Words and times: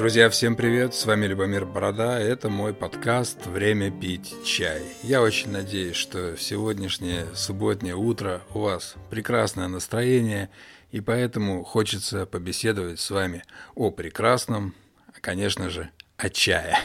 Друзья, 0.00 0.30
всем 0.30 0.56
привет! 0.56 0.94
С 0.94 1.04
вами 1.04 1.26
Любомир 1.26 1.66
Борода. 1.66 2.18
Это 2.18 2.48
мой 2.48 2.72
подкаст 2.72 3.44
«Время 3.44 3.90
пить 3.90 4.34
чай». 4.46 4.80
Я 5.02 5.20
очень 5.20 5.50
надеюсь, 5.50 5.96
что 5.96 6.38
сегодняшнее 6.38 7.26
субботнее 7.34 7.96
утро 7.96 8.40
у 8.54 8.60
вас 8.60 8.94
прекрасное 9.10 9.68
настроение, 9.68 10.48
и 10.90 11.02
поэтому 11.02 11.64
хочется 11.64 12.24
побеседовать 12.24 12.98
с 12.98 13.10
вами 13.10 13.44
о 13.74 13.90
прекрасном, 13.90 14.74
конечно 15.20 15.68
же, 15.68 15.90
о 16.16 16.30
чае. 16.30 16.78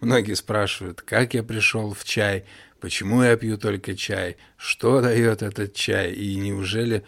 Многие 0.00 0.34
спрашивают, 0.34 1.00
как 1.00 1.32
я 1.32 1.42
пришел 1.42 1.94
в 1.94 2.04
чай, 2.04 2.44
почему 2.80 3.22
я 3.22 3.34
пью 3.38 3.56
только 3.56 3.96
чай, 3.96 4.36
что 4.58 5.00
дает 5.00 5.40
этот 5.40 5.72
чай, 5.72 6.12
и 6.12 6.36
неужели 6.36 7.02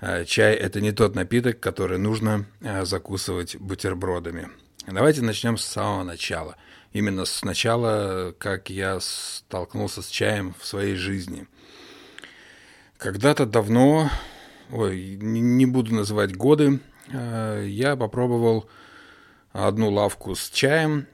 э, 0.00 0.24
чай– 0.24 0.54
это 0.56 0.80
не 0.80 0.90
тот 0.90 1.14
напиток, 1.14 1.60
который 1.60 1.98
нужно 1.98 2.46
э, 2.62 2.84
закусывать 2.84 3.54
бутербродами. 3.54 4.48
Давайте 4.86 5.22
начнем 5.22 5.56
с 5.56 5.64
самого 5.64 6.02
начала. 6.02 6.56
Именно 6.92 7.24
с 7.24 7.42
начала, 7.42 8.34
как 8.38 8.68
я 8.68 9.00
столкнулся 9.00 10.02
с 10.02 10.08
чаем 10.08 10.54
в 10.60 10.66
своей 10.66 10.94
жизни. 10.94 11.46
Когда-то 12.98 13.46
давно, 13.46 14.10
ой, 14.70 15.16
не 15.16 15.64
буду 15.64 15.94
называть 15.94 16.36
годы, 16.36 16.80
э, 17.08 17.64
я 17.66 17.96
попробовал 17.96 18.68
одну 19.52 19.90
лавку 19.90 20.34
с 20.34 20.50
чаем 20.50 21.06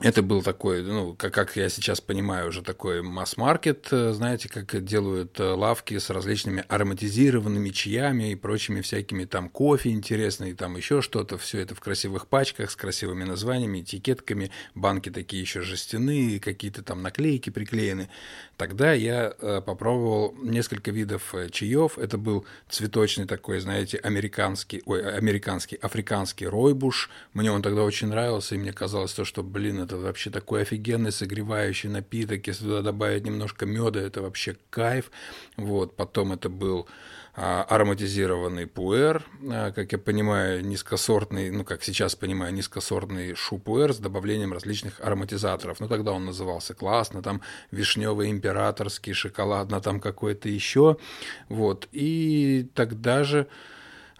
это 0.00 0.22
был 0.22 0.42
такой, 0.42 0.82
ну, 0.82 1.14
как, 1.14 1.34
как 1.34 1.56
я 1.56 1.68
сейчас 1.68 2.00
понимаю, 2.00 2.48
уже 2.48 2.62
такой 2.62 3.02
масс-маркет, 3.02 3.88
э, 3.90 4.12
знаете, 4.12 4.48
как 4.48 4.82
делают 4.82 5.38
э, 5.38 5.44
лавки 5.44 5.98
с 5.98 6.08
различными 6.08 6.64
ароматизированными 6.68 7.68
чаями 7.68 8.32
и 8.32 8.34
прочими 8.34 8.80
всякими 8.80 9.26
там 9.26 9.50
кофе 9.50 9.90
интересные, 9.90 10.54
там 10.54 10.76
еще 10.76 11.02
что-то, 11.02 11.36
все 11.36 11.60
это 11.60 11.74
в 11.74 11.80
красивых 11.80 12.28
пачках 12.28 12.70
с 12.70 12.76
красивыми 12.76 13.24
названиями, 13.24 13.82
этикетками, 13.82 14.50
банки 14.74 15.10
такие 15.10 15.42
еще 15.42 15.60
жестяные, 15.60 16.40
какие-то 16.40 16.82
там 16.82 17.02
наклейки 17.02 17.50
приклеены. 17.50 18.08
Тогда 18.56 18.94
я 18.94 19.34
э, 19.38 19.60
попробовал 19.60 20.34
несколько 20.42 20.90
видов 20.90 21.34
чаев. 21.52 21.98
Это 21.98 22.16
был 22.16 22.46
цветочный 22.70 23.26
такой, 23.26 23.60
знаете, 23.60 23.98
американский, 23.98 24.82
ой, 24.86 25.02
американский, 25.14 25.76
африканский 25.76 26.46
ройбуш. 26.46 27.10
Мне 27.34 27.52
он 27.52 27.60
тогда 27.60 27.82
очень 27.82 28.08
нравился, 28.08 28.54
и 28.54 28.58
мне 28.58 28.72
казалось 28.72 29.12
то, 29.12 29.26
что, 29.26 29.42
блин, 29.42 29.89
это 29.90 29.98
вообще 29.98 30.30
такой 30.30 30.62
офигенный 30.62 31.10
согревающий 31.10 31.88
напиток. 31.88 32.46
Если 32.46 32.64
туда 32.64 32.82
добавить 32.82 33.24
немножко 33.24 33.66
меда, 33.66 34.00
это 34.00 34.22
вообще 34.22 34.56
кайф. 34.70 35.10
Вот. 35.56 35.96
Потом 35.96 36.32
это 36.32 36.48
был 36.48 36.86
а, 37.34 37.64
ароматизированный 37.64 38.68
пуэр, 38.68 39.24
а, 39.50 39.72
как 39.72 39.90
я 39.90 39.98
понимаю, 39.98 40.64
низкосортный, 40.64 41.50
ну, 41.50 41.64
как 41.64 41.82
сейчас 41.82 42.14
понимаю, 42.14 42.54
низкосортный 42.54 43.34
шупуэр 43.34 43.92
с 43.92 43.98
добавлением 43.98 44.52
различных 44.52 45.00
ароматизаторов. 45.00 45.80
Ну, 45.80 45.88
тогда 45.88 46.12
он 46.12 46.24
назывался 46.24 46.74
классно, 46.74 47.22
там 47.22 47.40
вишневый 47.72 48.30
императорский, 48.30 49.12
шоколадно, 49.12 49.80
там 49.80 50.00
какой-то 50.00 50.48
еще. 50.48 50.98
Вот. 51.48 51.88
И 51.90 52.68
тогда 52.74 53.24
же 53.24 53.48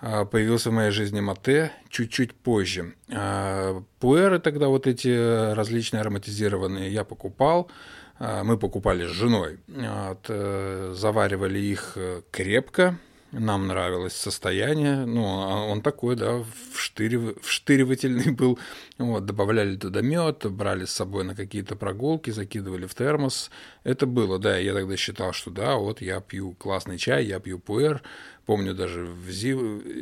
появился 0.00 0.70
в 0.70 0.72
моей 0.72 0.90
жизни 0.90 1.20
мате 1.20 1.72
чуть-чуть 1.88 2.34
позже. 2.34 2.94
А, 3.12 3.82
пуэры 4.00 4.38
тогда 4.38 4.68
вот 4.68 4.86
эти 4.86 5.52
различные 5.54 6.00
ароматизированные 6.00 6.90
я 6.90 7.04
покупал. 7.04 7.70
А, 8.18 8.44
мы 8.44 8.58
покупали 8.58 9.06
с 9.06 9.10
женой. 9.10 9.58
Вот, 9.66 10.26
э, 10.28 10.92
заваривали 10.94 11.58
их 11.58 11.92
э, 11.96 12.20
крепко, 12.30 12.98
нам 13.32 13.68
нравилось 13.68 14.14
состояние. 14.14 15.04
Ну, 15.06 15.22
он 15.22 15.82
такой, 15.82 16.16
да, 16.16 16.44
вштырив... 16.72 17.40
вштыривательный 17.42 18.32
был. 18.32 18.58
Вот, 18.98 19.24
добавляли 19.24 19.76
туда 19.76 20.00
мед, 20.00 20.46
брали 20.50 20.84
с 20.84 20.90
собой 20.90 21.24
на 21.24 21.34
какие-то 21.34 21.76
прогулки, 21.76 22.30
закидывали 22.30 22.86
в 22.86 22.94
термос. 22.94 23.50
Это 23.84 24.06
было, 24.06 24.38
да, 24.38 24.58
я 24.58 24.74
тогда 24.74 24.96
считал, 24.96 25.32
что 25.32 25.50
да, 25.50 25.76
вот 25.76 26.00
я 26.00 26.20
пью 26.20 26.52
классный 26.52 26.98
чай, 26.98 27.24
я 27.24 27.40
пью 27.40 27.58
пуэр. 27.58 28.02
Помню, 28.46 28.74
даже 28.74 29.04
в 29.04 29.30
зи... 29.30 29.56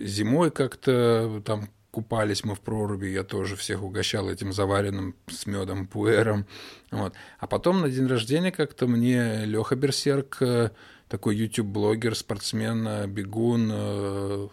зимой 0.07 0.51
как-то 0.51 1.43
там 1.45 1.69
купались 1.91 2.45
мы 2.45 2.55
в 2.55 2.61
проруби, 2.61 3.07
я 3.07 3.25
тоже 3.25 3.57
всех 3.57 3.83
угощал 3.83 4.29
этим 4.29 4.53
заваренным 4.53 5.15
с 5.27 5.47
медом 5.47 5.87
пуэром. 5.87 6.47
Вот. 6.91 7.15
А 7.39 7.47
потом 7.47 7.81
на 7.81 7.89
день 7.89 8.07
рождения 8.07 8.53
как-то 8.53 8.87
мне 8.87 9.45
Леха 9.45 9.75
Берсерк 9.75 10.37
э, 10.41 10.71
такой 11.09 11.37
YouTube-блогер, 11.37 12.15
спортсмен, 12.15 12.87
э, 12.87 13.07
бегун, 13.07 13.71
э, 13.73 14.49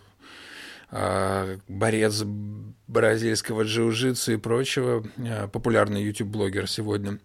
а, 0.91 1.57
борец 1.67 2.23
бразильского 2.87 3.63
джиу-джитсу 3.63 4.33
и 4.33 4.37
прочего, 4.37 5.05
э, 5.17 5.47
популярный 5.47 6.03
YouTube-блогер 6.03 6.69
сегодня, 6.69 7.19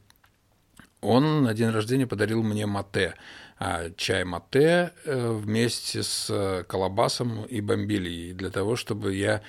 он 1.00 1.44
на 1.44 1.54
день 1.54 1.70
рождения 1.70 2.06
подарил 2.06 2.42
мне 2.42 2.66
мате, 2.66 3.14
а, 3.58 3.90
чай 3.96 4.24
мате 4.24 4.92
вместе 5.04 6.02
с 6.02 6.64
колобасом 6.68 7.44
и 7.44 7.60
бомбилией, 7.60 8.32
для 8.32 8.50
того, 8.50 8.76
чтобы 8.76 9.14
я 9.14 9.42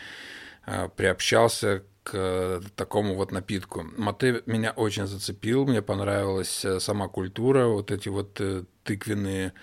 приобщался 0.96 1.84
к 2.04 2.62
такому 2.76 3.16
вот 3.16 3.32
напитку. 3.32 3.86
Мате 3.98 4.42
меня 4.46 4.72
очень 4.72 5.08
зацепил, 5.08 5.66
мне 5.66 5.82
понравилась 5.82 6.66
сама 6.80 7.08
культура, 7.08 7.68
вот 7.68 7.92
эти 7.92 8.10
вот 8.10 8.42
тыквенные 8.84 9.54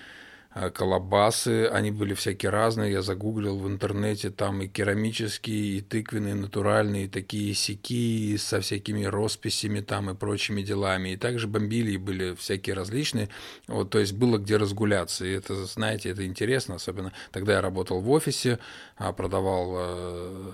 э, 0.55 0.71
колобасы, 0.71 1.67
они 1.67 1.91
были 1.91 2.15
всякие 2.15 2.51
разные, 2.51 2.93
я 2.93 3.03
загуглил 3.03 3.59
в 3.59 3.67
интернете, 3.69 4.31
там 4.31 4.63
и 4.63 4.69
керамические, 4.69 5.79
и 5.79 5.81
тыквенные, 5.81 6.35
натуральные, 6.35 7.05
и 7.05 7.09
такие 7.09 7.55
сики 7.55 8.37
со 8.37 8.61
всякими 8.61 9.05
росписями 9.05 9.81
там 9.81 10.11
и 10.11 10.15
прочими 10.15 10.63
делами, 10.63 11.11
и 11.11 11.17
также 11.17 11.49
бомбили 11.49 11.97
были 11.97 12.35
всякие 12.37 12.75
различные, 12.75 13.29
вот, 13.67 13.91
то 13.91 13.99
есть 13.99 14.13
было 14.13 14.39
где 14.39 14.57
разгуляться, 14.57 15.27
и 15.27 15.33
это, 15.33 15.65
знаете, 15.65 16.11
это 16.11 16.25
интересно, 16.25 16.77
особенно 16.77 17.13
тогда 17.33 17.55
я 17.55 17.61
работал 17.61 18.01
в 18.01 18.11
офисе, 18.11 18.61
а, 18.97 19.13
продавал 19.13 19.75
э, 19.77 20.53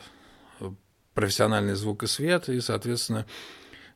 профессиональный 1.15 1.75
звук 1.75 2.03
и 2.03 2.07
свет, 2.07 2.49
и, 2.49 2.61
соответственно, 2.61 3.27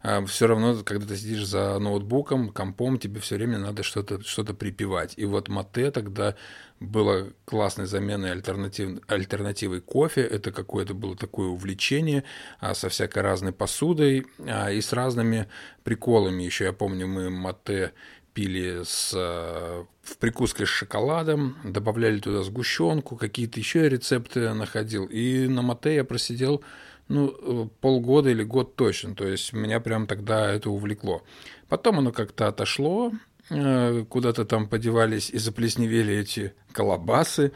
а, 0.01 0.25
все 0.27 0.47
равно, 0.47 0.77
когда 0.84 1.06
ты 1.06 1.17
сидишь 1.17 1.45
за 1.45 1.79
ноутбуком, 1.79 2.51
компом, 2.51 2.99
тебе 2.99 3.21
все 3.21 3.34
время 3.34 3.59
надо 3.59 3.83
что-то 3.83 4.23
что 4.23 4.45
припевать. 4.45 5.15
И 5.17 5.25
вот 5.25 5.49
мате 5.49 5.91
тогда 5.91 6.37
было 6.79 7.33
классной 7.45 7.87
заменой 7.87 8.31
альтернатив, 8.31 9.01
альтернативой 9.09 9.81
кофе. 9.81 10.21
Это 10.23 10.53
какое-то 10.53 10.95
было 10.95 11.17
такое 11.17 11.49
увлечение 11.49 12.23
а, 12.61 12.75
со 12.75 12.89
всякой 12.89 13.23
разной 13.25 13.53
посудой 13.53 14.27
а, 14.47 14.71
и 14.71 14.81
с 14.81 14.93
разными 14.93 15.49
приколами. 15.83 16.45
Еще 16.45 16.65
я 16.67 16.73
помню, 16.73 17.09
мы 17.09 17.29
мате 17.29 17.93
пили 18.35 18.83
с, 18.85 19.12
в 19.12 20.17
прикуске 20.21 20.65
с 20.65 20.69
шоколадом, 20.69 21.56
добавляли 21.65 22.21
туда 22.21 22.45
сгущенку, 22.45 23.17
какие-то 23.17 23.59
еще 23.59 23.89
рецепты 23.89 24.55
находил. 24.55 25.06
И 25.06 25.49
на 25.49 25.62
мате 25.62 25.97
я 25.97 26.05
просидел 26.05 26.62
ну, 27.09 27.35
э, 27.65 27.69
полгода 27.81 28.31
или 28.31 28.43
год 28.43 28.77
точно. 28.77 29.15
То 29.15 29.27
есть 29.27 29.53
меня 29.53 29.81
прям 29.81 30.07
тогда 30.07 30.51
это 30.53 30.71
увлекло. 30.71 31.23
Потом 31.69 31.99
оно 31.99 32.13
как-то 32.13 32.49
отошло, 32.49 33.13
э, 33.51 34.05
куда-то 34.09 34.45
там 34.45 34.69
подевались 34.69 35.31
и 35.31 35.39
заплесневели 35.39 36.15
эти 36.15 36.55
колобасы. 36.73 37.53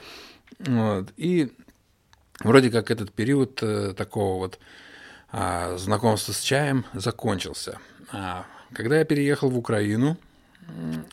Вот. 0.59 1.13
И 1.17 1.53
вроде 2.41 2.71
как 2.71 2.91
этот 2.91 3.13
период 3.13 3.63
э, 3.63 3.95
такого 3.95 4.39
вот 4.39 4.59
а, 5.35 5.79
знакомства 5.79 6.33
с 6.33 6.41
чаем 6.41 6.85
закончился. 6.93 7.79
А, 8.13 8.47
когда 8.75 8.99
я 8.99 9.05
переехал 9.05 9.49
в 9.51 9.57
Украину, 9.57 10.19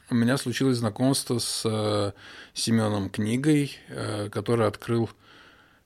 у 0.09 0.15
меня 0.15 0.37
случилось 0.37 0.77
знакомство 0.77 1.39
с 1.39 2.13
Семеном 2.53 3.09
Книгой, 3.09 3.75
который 4.31 4.67
открыл 4.67 5.09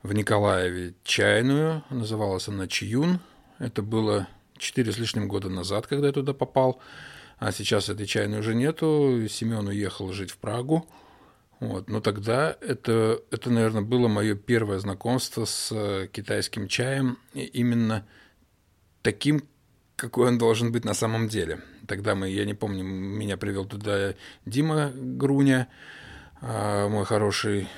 в 0.03 0.13
Николаеве 0.13 0.94
чайную, 1.03 1.83
называлась 1.89 2.50
она 2.50 2.67
Чиюн. 2.67 3.19
Это 3.57 3.81
было 3.81 4.27
четыре 4.57 4.91
с 4.91 4.97
лишним 4.97 5.27
года 5.29 5.50
назад, 5.50 5.88
когда 5.88 6.07
я 6.07 6.13
туда 6.13 6.33
попал. 6.33 6.79
А 7.39 7.51
сейчас 7.51 7.89
этой 7.89 8.05
чайной 8.05 8.39
уже 8.39 8.53
нету. 8.53 9.25
Семен 9.29 9.67
уехал 9.67 10.11
жить 10.11 10.31
в 10.31 10.38
Прагу. 10.38 10.85
Вот. 11.59 11.89
Но 11.89 12.01
тогда 12.01 12.55
это, 12.61 13.21
это, 13.31 13.50
наверное, 13.50 13.81
было 13.81 14.09
мое 14.09 14.35
первое 14.35 14.79
знакомство 14.79 15.45
с 15.45 15.69
э, 15.71 16.07
китайским 16.11 16.67
чаем. 16.67 17.17
И 17.33 17.45
именно 17.45 18.05
таким, 19.01 19.44
какой 19.95 20.27
он 20.27 20.38
должен 20.38 20.73
быть 20.73 20.83
на 20.83 20.94
самом 20.94 21.29
деле. 21.29 21.61
Тогда 21.88 22.15
мы, 22.15 22.29
я 22.29 22.44
не 22.45 22.53
помню, 22.53 22.83
меня 22.83 23.38
привел 23.38 23.65
туда 23.65 24.15
Дима 24.45 24.91
Груня, 24.94 25.69
а, 26.41 26.89
мой 26.89 27.05
хороший 27.05 27.69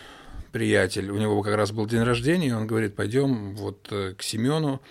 приятель, 0.56 1.12
у 1.12 1.18
него 1.18 1.42
как 1.42 1.56
раз 1.56 1.74
был 1.74 1.86
день 1.86 2.04
рождения, 2.04 2.48
и 2.48 2.54
он 2.54 2.66
говорит, 2.66 2.96
пойдем 2.96 3.58
вот 3.58 3.90
э, 3.92 4.14
к 4.18 4.24
Семену. 4.24 4.82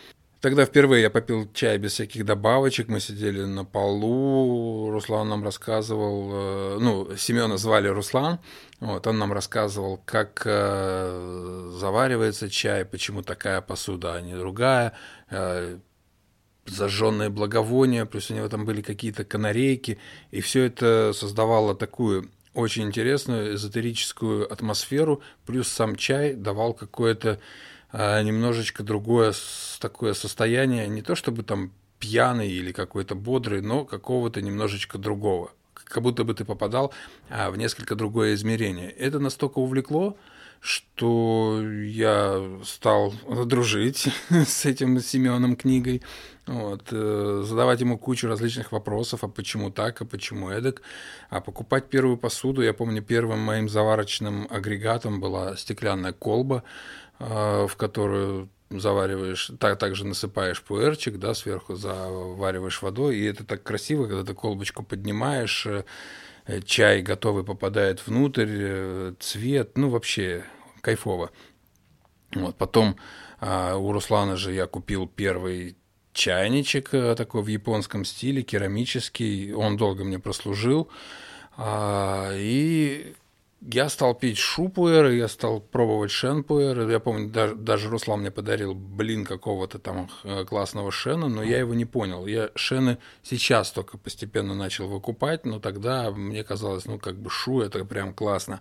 Тогда 0.42 0.66
впервые 0.66 1.00
я 1.00 1.08
попил 1.08 1.50
чай 1.54 1.78
без 1.78 1.92
всяких 1.92 2.26
добавочек, 2.26 2.88
мы 2.88 3.00
сидели 3.00 3.44
на 3.44 3.64
полу, 3.64 4.90
Руслан 4.90 5.26
нам 5.26 5.42
рассказывал, 5.42 6.30
э, 6.32 6.78
ну, 6.80 7.16
Семена 7.16 7.56
звали 7.56 7.88
Руслан, 7.88 8.40
вот, 8.80 9.06
он 9.06 9.18
нам 9.18 9.32
рассказывал, 9.32 10.02
как 10.04 10.42
э, 10.44 11.70
заваривается 11.78 12.50
чай, 12.50 12.84
почему 12.84 13.22
такая 13.22 13.62
посуда, 13.62 14.16
а 14.16 14.20
не 14.20 14.34
другая, 14.34 14.92
зажженные 16.66 17.30
благовония, 17.30 18.04
плюс 18.04 18.30
у 18.30 18.34
него 18.34 18.48
там 18.50 18.66
были 18.66 18.82
какие-то 18.82 19.24
канарейки, 19.24 19.98
и 20.30 20.42
все 20.42 20.64
это 20.64 21.12
создавало 21.14 21.74
такую 21.74 22.28
очень 22.54 22.84
интересную 22.84 23.54
эзотерическую 23.54 24.50
атмосферу, 24.50 25.22
плюс 25.46 25.68
сам 25.68 25.96
чай 25.96 26.34
давал 26.34 26.72
какое-то 26.72 27.40
а, 27.92 28.22
немножечко 28.22 28.82
другое 28.82 29.34
такое 29.80 30.14
состояние, 30.14 30.88
не 30.88 31.02
то 31.02 31.14
чтобы 31.14 31.42
там 31.42 31.72
пьяный 31.98 32.50
или 32.50 32.72
какой-то 32.72 33.14
бодрый, 33.14 33.60
но 33.60 33.84
какого-то 33.84 34.40
немножечко 34.40 34.98
другого. 34.98 35.52
Как 35.74 36.02
будто 36.02 36.24
бы 36.24 36.34
ты 36.34 36.44
попадал 36.44 36.92
а, 37.28 37.50
в 37.50 37.56
несколько 37.56 37.94
другое 37.94 38.34
измерение. 38.34 38.90
Это 38.90 39.18
настолько 39.18 39.58
увлекло, 39.58 40.16
что 40.64 41.60
я 41.62 42.42
стал 42.64 43.12
дружить 43.44 44.08
с 44.30 44.64
этим 44.64 44.98
Семеном 44.98 45.56
книгой, 45.56 46.02
вот, 46.46 46.88
э, 46.90 47.42
задавать 47.44 47.82
ему 47.82 47.98
кучу 47.98 48.28
различных 48.28 48.72
вопросов, 48.72 49.24
а 49.24 49.28
почему 49.28 49.70
так, 49.70 50.00
а 50.00 50.06
почему 50.06 50.48
эдак, 50.48 50.80
а 51.28 51.42
покупать 51.42 51.90
первую 51.90 52.16
посуду. 52.16 52.62
Я 52.62 52.72
помню, 52.72 53.02
первым 53.02 53.40
моим 53.40 53.68
заварочным 53.68 54.46
агрегатом 54.48 55.20
была 55.20 55.54
стеклянная 55.56 56.14
колба, 56.14 56.64
э, 57.18 57.66
в 57.68 57.76
которую 57.76 58.48
завариваешь, 58.70 59.50
так, 59.60 59.78
также 59.78 60.06
насыпаешь 60.06 60.62
пуэрчик, 60.62 61.18
да, 61.18 61.34
сверху 61.34 61.74
завариваешь 61.74 62.80
водой, 62.80 63.16
и 63.16 63.24
это 63.24 63.44
так 63.44 63.62
красиво, 63.62 64.06
когда 64.06 64.24
ты 64.24 64.32
колбочку 64.32 64.82
поднимаешь, 64.82 65.66
э, 65.66 65.84
чай 66.64 67.02
готовый 67.02 67.44
попадает 67.44 68.06
внутрь, 68.06 69.12
цвет, 69.20 69.76
ну 69.76 69.90
вообще 69.90 70.44
кайфово. 70.84 71.30
Вот, 72.34 72.56
потом 72.56 72.96
а, 73.40 73.76
у 73.76 73.92
Руслана 73.92 74.36
же 74.36 74.52
я 74.52 74.66
купил 74.66 75.08
первый 75.08 75.76
чайничек 76.12 76.94
э, 76.94 77.14
такой 77.16 77.42
в 77.42 77.48
японском 77.48 78.04
стиле, 78.04 78.42
керамический, 78.42 79.52
он 79.52 79.76
долго 79.76 80.04
мне 80.04 80.18
прослужил. 80.18 80.88
А, 81.56 82.30
и 82.34 83.14
я 83.60 83.88
стал 83.88 84.14
пить 84.14 84.38
шупуэр, 84.38 85.10
я 85.10 85.28
стал 85.28 85.60
пробовать 85.60 86.10
шенпуэр. 86.10 86.88
Я 86.88 87.00
помню, 87.00 87.30
даже, 87.30 87.54
даже 87.54 87.88
Руслан 87.88 88.20
мне 88.20 88.30
подарил 88.30 88.74
блин 88.74 89.24
какого-то 89.24 89.78
там 89.78 90.10
э, 90.22 90.44
классного 90.44 90.90
шена, 90.90 91.28
но 91.28 91.42
я 91.42 91.58
его 91.58 91.74
не 91.74 91.84
понял. 91.84 92.26
Я 92.26 92.50
шены 92.54 92.98
сейчас 93.22 93.70
только 93.70 93.98
постепенно 93.98 94.54
начал 94.54 94.88
выкупать, 94.88 95.44
но 95.44 95.60
тогда 95.60 96.10
мне 96.10 96.44
казалось, 96.44 96.84
ну, 96.86 96.98
как 96.98 97.16
бы 97.16 97.30
шу, 97.30 97.60
это 97.60 97.84
прям 97.84 98.12
классно 98.12 98.60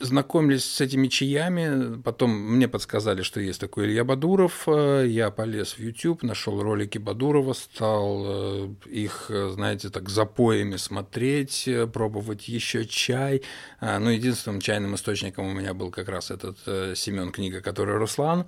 знакомились 0.00 0.64
с 0.64 0.80
этими 0.80 1.06
чаями, 1.06 2.00
потом 2.02 2.30
мне 2.30 2.66
подсказали, 2.66 3.22
что 3.22 3.40
есть 3.40 3.60
такой 3.60 3.86
Илья 3.86 4.04
Бадуров, 4.04 4.64
э, 4.66 5.04
я 5.06 5.30
полез 5.30 5.74
в 5.74 5.78
YouTube, 5.78 6.24
нашел 6.24 6.60
ролики 6.60 6.98
Бадурова, 6.98 7.52
стал 7.52 8.22
э, 8.24 8.68
их, 8.86 9.26
э, 9.28 9.50
знаете, 9.50 9.90
так 9.90 10.08
запоями 10.08 10.76
смотреть, 10.76 11.68
пробовать 11.92 12.48
еще 12.48 12.84
чай. 12.86 13.42
А, 13.78 14.00
ну, 14.00 14.10
единственным 14.10 14.60
чайным 14.60 14.96
источником 14.96 15.46
у 15.46 15.52
меня 15.52 15.74
был 15.74 15.90
как 15.90 16.08
раз 16.08 16.30
этот 16.32 16.58
Семен 16.98 17.30
книга, 17.30 17.60
который 17.60 17.96
Руслан. 17.96 18.46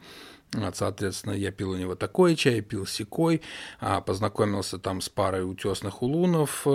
Соответственно, 0.74 1.32
я 1.32 1.50
пил 1.50 1.70
у 1.70 1.76
него 1.76 1.94
такой 1.96 2.34
чай, 2.34 2.60
пил 2.60 2.86
секой, 2.86 3.42
а, 3.78 4.00
познакомился 4.00 4.78
там 4.78 5.00
с 5.00 5.08
парой 5.08 5.48
утесных 5.48 6.02
улунов, 6.02 6.66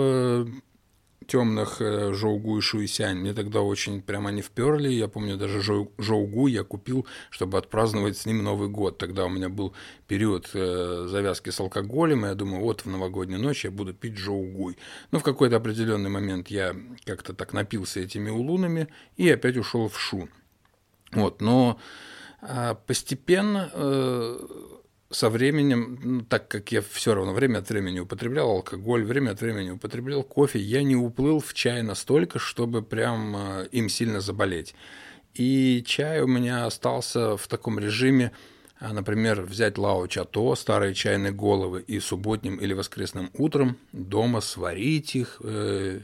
темных 1.22 1.80
э, 1.80 2.12
Жоугу 2.12 2.58
и 2.58 2.60
Шуисянь. 2.60 3.18
Мне 3.18 3.34
тогда 3.34 3.60
очень 3.60 4.02
прямо 4.02 4.30
они 4.30 4.42
вперли. 4.42 4.88
Я 4.92 5.08
помню, 5.08 5.36
даже 5.36 5.60
Жоугу 5.98 6.46
я 6.46 6.64
купил, 6.64 7.06
чтобы 7.30 7.58
отпраздновать 7.58 8.16
с 8.16 8.26
ним 8.26 8.42
Новый 8.42 8.68
год. 8.68 8.98
Тогда 8.98 9.24
у 9.24 9.28
меня 9.28 9.48
был 9.48 9.72
период 10.06 10.50
э, 10.54 11.06
завязки 11.08 11.50
с 11.50 11.60
алкоголем, 11.60 12.24
и 12.24 12.28
я 12.28 12.34
думаю, 12.34 12.62
вот 12.62 12.84
в 12.84 12.86
новогоднюю 12.86 13.40
ночь 13.40 13.64
я 13.64 13.70
буду 13.70 13.94
пить 13.94 14.16
Жоугуй. 14.16 14.76
Но 15.10 15.18
в 15.18 15.22
какой-то 15.22 15.56
определенный 15.56 16.10
момент 16.10 16.48
я 16.48 16.76
как-то 17.04 17.32
так 17.34 17.52
напился 17.52 18.00
этими 18.00 18.30
улунами 18.30 18.88
и 19.16 19.28
опять 19.30 19.56
ушел 19.56 19.88
в 19.88 19.98
Шу. 19.98 20.28
Вот, 21.12 21.40
но 21.40 21.78
а, 22.40 22.74
постепенно 22.74 23.70
э, 23.72 24.38
со 25.12 25.30
временем, 25.30 25.98
ну, 26.02 26.20
так 26.22 26.48
как 26.48 26.72
я 26.72 26.82
все 26.82 27.14
равно 27.14 27.32
время 27.32 27.58
от 27.58 27.68
времени 27.68 28.00
употреблял 28.00 28.50
алкоголь, 28.50 29.04
время 29.04 29.30
от 29.30 29.40
времени 29.40 29.70
употреблял 29.70 30.22
кофе, 30.22 30.58
я 30.58 30.82
не 30.82 30.96
уплыл 30.96 31.40
в 31.40 31.54
чай 31.54 31.82
настолько, 31.82 32.38
чтобы 32.38 32.82
прям 32.82 33.36
э, 33.36 33.68
им 33.72 33.88
сильно 33.88 34.20
заболеть. 34.20 34.74
И 35.34 35.82
чай 35.86 36.20
у 36.20 36.26
меня 36.26 36.66
остался 36.66 37.36
в 37.36 37.46
таком 37.48 37.78
режиме, 37.78 38.32
а, 38.78 38.92
например, 38.92 39.42
взять 39.42 39.78
лао 39.78 40.06
чато, 40.08 40.54
старые 40.56 40.94
чайные 40.94 41.32
головы, 41.32 41.84
и 41.86 42.00
субботним 42.00 42.56
или 42.56 42.72
воскресным 42.72 43.30
утром 43.34 43.76
дома 43.92 44.40
сварить 44.40 45.14
их, 45.14 45.40
э, 45.44 46.00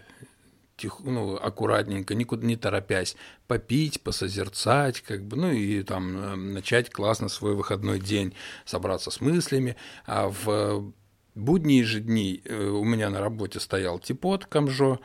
тих, 0.79 1.01
ну, 1.01 1.37
аккуратненько, 1.37 2.15
никуда 2.15 2.47
не 2.47 2.57
торопясь, 2.57 3.17
попить, 3.47 4.01
посозерцать, 4.01 5.03
как 5.03 5.23
бы, 5.25 5.37
ну 5.37 5.51
и 5.51 5.83
там 5.83 6.17
э, 6.17 6.37
начать 6.37 6.91
классно 6.91 7.29
свой 7.29 7.55
выходной 7.55 8.01
день, 8.01 8.35
собраться 8.65 9.11
с 9.11 9.21
мыслями. 9.21 9.77
А 10.07 10.29
в 10.29 10.93
будние 11.35 11.85
же 11.85 12.01
дни 12.01 12.41
э, 12.45 12.69
у 12.69 12.85
меня 12.85 13.11
на 13.11 13.21
работе 13.21 13.61
стоял 13.61 13.99
типот 13.99 14.47
Камжо, 14.47 15.01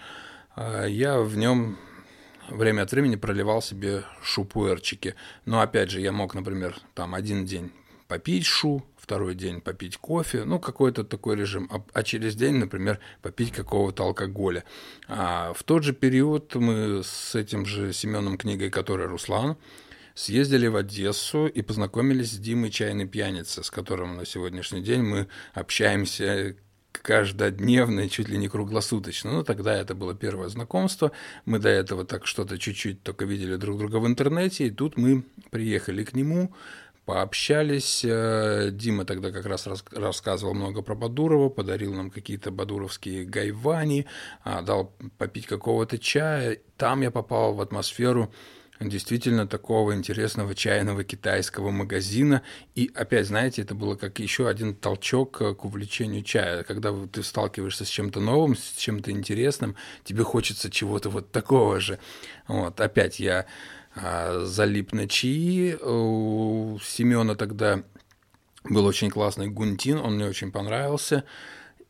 а 0.56 0.86
я 0.86 1.20
в 1.20 1.36
нем 1.36 1.78
время 2.50 2.84
от 2.84 2.92
времени 2.92 3.16
проливал 3.16 3.62
себе 3.62 4.04
шупуэрчики. 4.22 5.16
Но 5.46 5.62
опять 5.62 5.90
же, 5.90 6.02
я 6.02 6.12
мог, 6.12 6.36
например, 6.36 6.78
там 6.94 7.16
один 7.16 7.46
день 7.46 7.72
попить 8.08 8.46
шу, 8.46 8.84
второй 9.04 9.36
день 9.36 9.60
попить 9.60 9.98
кофе, 9.98 10.46
ну, 10.46 10.60
какой-то 10.60 11.04
такой 11.04 11.36
режим, 11.36 11.68
а, 11.70 11.84
а 11.94 12.04
через 12.04 12.36
день, 12.36 12.56
например, 12.56 13.00
попить 13.22 13.52
какого-то 13.52 14.04
алкоголя. 14.04 14.64
А 15.08 15.52
в 15.54 15.64
тот 15.64 15.84
же 15.84 15.94
период 15.94 16.56
мы 16.56 17.02
с 17.04 17.36
этим 17.36 17.66
же 17.66 17.92
Семеном 17.92 18.38
книгой, 18.38 18.70
который 18.70 19.08
Руслан, 19.08 19.58
съездили 20.16 20.68
в 20.68 20.78
Одессу 20.78 21.48
и 21.48 21.62
познакомились 21.62 22.32
с 22.32 22.38
Димой 22.38 22.72
Чайной 22.72 23.06
Пьяницы, 23.06 23.62
с 23.64 23.70
которым 23.70 24.16
на 24.16 24.26
сегодняшний 24.26 24.82
день 24.82 25.02
мы 25.02 25.28
общаемся 25.54 26.56
каждодневно, 27.02 28.08
чуть 28.08 28.30
ли 28.30 28.38
не 28.38 28.48
круглосуточно. 28.48 29.34
Ну, 29.34 29.44
тогда 29.44 29.76
это 29.76 29.96
было 29.96 30.14
первое 30.16 30.48
знакомство. 30.48 31.12
Мы 31.46 31.60
до 31.60 31.70
этого 31.70 32.06
так 32.06 32.26
что-то 32.26 32.58
чуть-чуть 32.58 33.04
только 33.04 33.26
видели 33.26 33.58
друг 33.58 33.80
друга 33.80 33.98
в 33.98 34.08
интернете, 34.08 34.68
и 34.68 34.72
тут 34.72 34.98
мы 34.98 35.24
приехали 35.50 36.04
к 36.04 36.14
нему, 36.14 36.54
пообщались. 37.06 38.02
Э, 38.06 38.70
Дима 38.72 39.06
тогда 39.06 39.32
как 39.32 39.46
раз 39.46 39.68
рассказывал 39.92 40.54
много 40.54 40.82
про 40.82 40.96
Бадурова, 40.96 41.50
подарил 41.50 41.94
нам 41.94 42.10
какие-то 42.10 42.52
бадуровские 42.52 43.26
гайвани, 43.26 44.06
а, 44.44 44.62
дал 44.62 44.94
попить 45.18 45.46
какого-то 45.46 45.98
чая. 45.98 46.60
Там 46.78 47.02
я 47.02 47.12
попал 47.12 47.54
в 47.54 47.62
атмосферу 47.62 48.32
действительно 48.80 49.48
такого 49.48 49.94
интересного 49.94 50.56
чайного 50.56 51.04
китайского 51.04 51.72
магазина. 51.72 52.42
И 52.76 52.92
опять, 52.94 53.28
знаете, 53.28 53.62
это 53.62 53.76
было 53.76 53.96
как 53.96 54.20
еще 54.20 54.48
один 54.48 54.76
толчок 54.76 55.38
к 55.38 55.66
увлечению 55.66 56.24
чая. 56.24 56.64
Когда 56.64 56.94
ты 57.12 57.24
сталкиваешься 57.24 57.86
с 57.86 57.90
чем-то 57.90 58.20
новым, 58.20 58.56
с 58.56 58.74
чем-то 58.78 59.12
интересным, 59.12 59.76
тебе 60.04 60.24
хочется 60.24 60.70
чего-то 60.70 61.10
вот 61.10 61.32
такого 61.32 61.80
же. 61.80 62.00
Вот, 62.48 62.80
опять 62.82 63.20
я 63.20 63.46
залип 63.96 64.94
на 64.94 65.08
чаи. 65.08 65.76
У 65.82 66.80
Семена 66.82 67.36
тогда 67.36 67.84
был 68.64 68.86
очень 68.86 69.10
классный 69.10 69.50
гунтин, 69.50 69.98
он 69.98 70.16
мне 70.16 70.26
очень 70.26 70.52
понравился. 70.52 71.24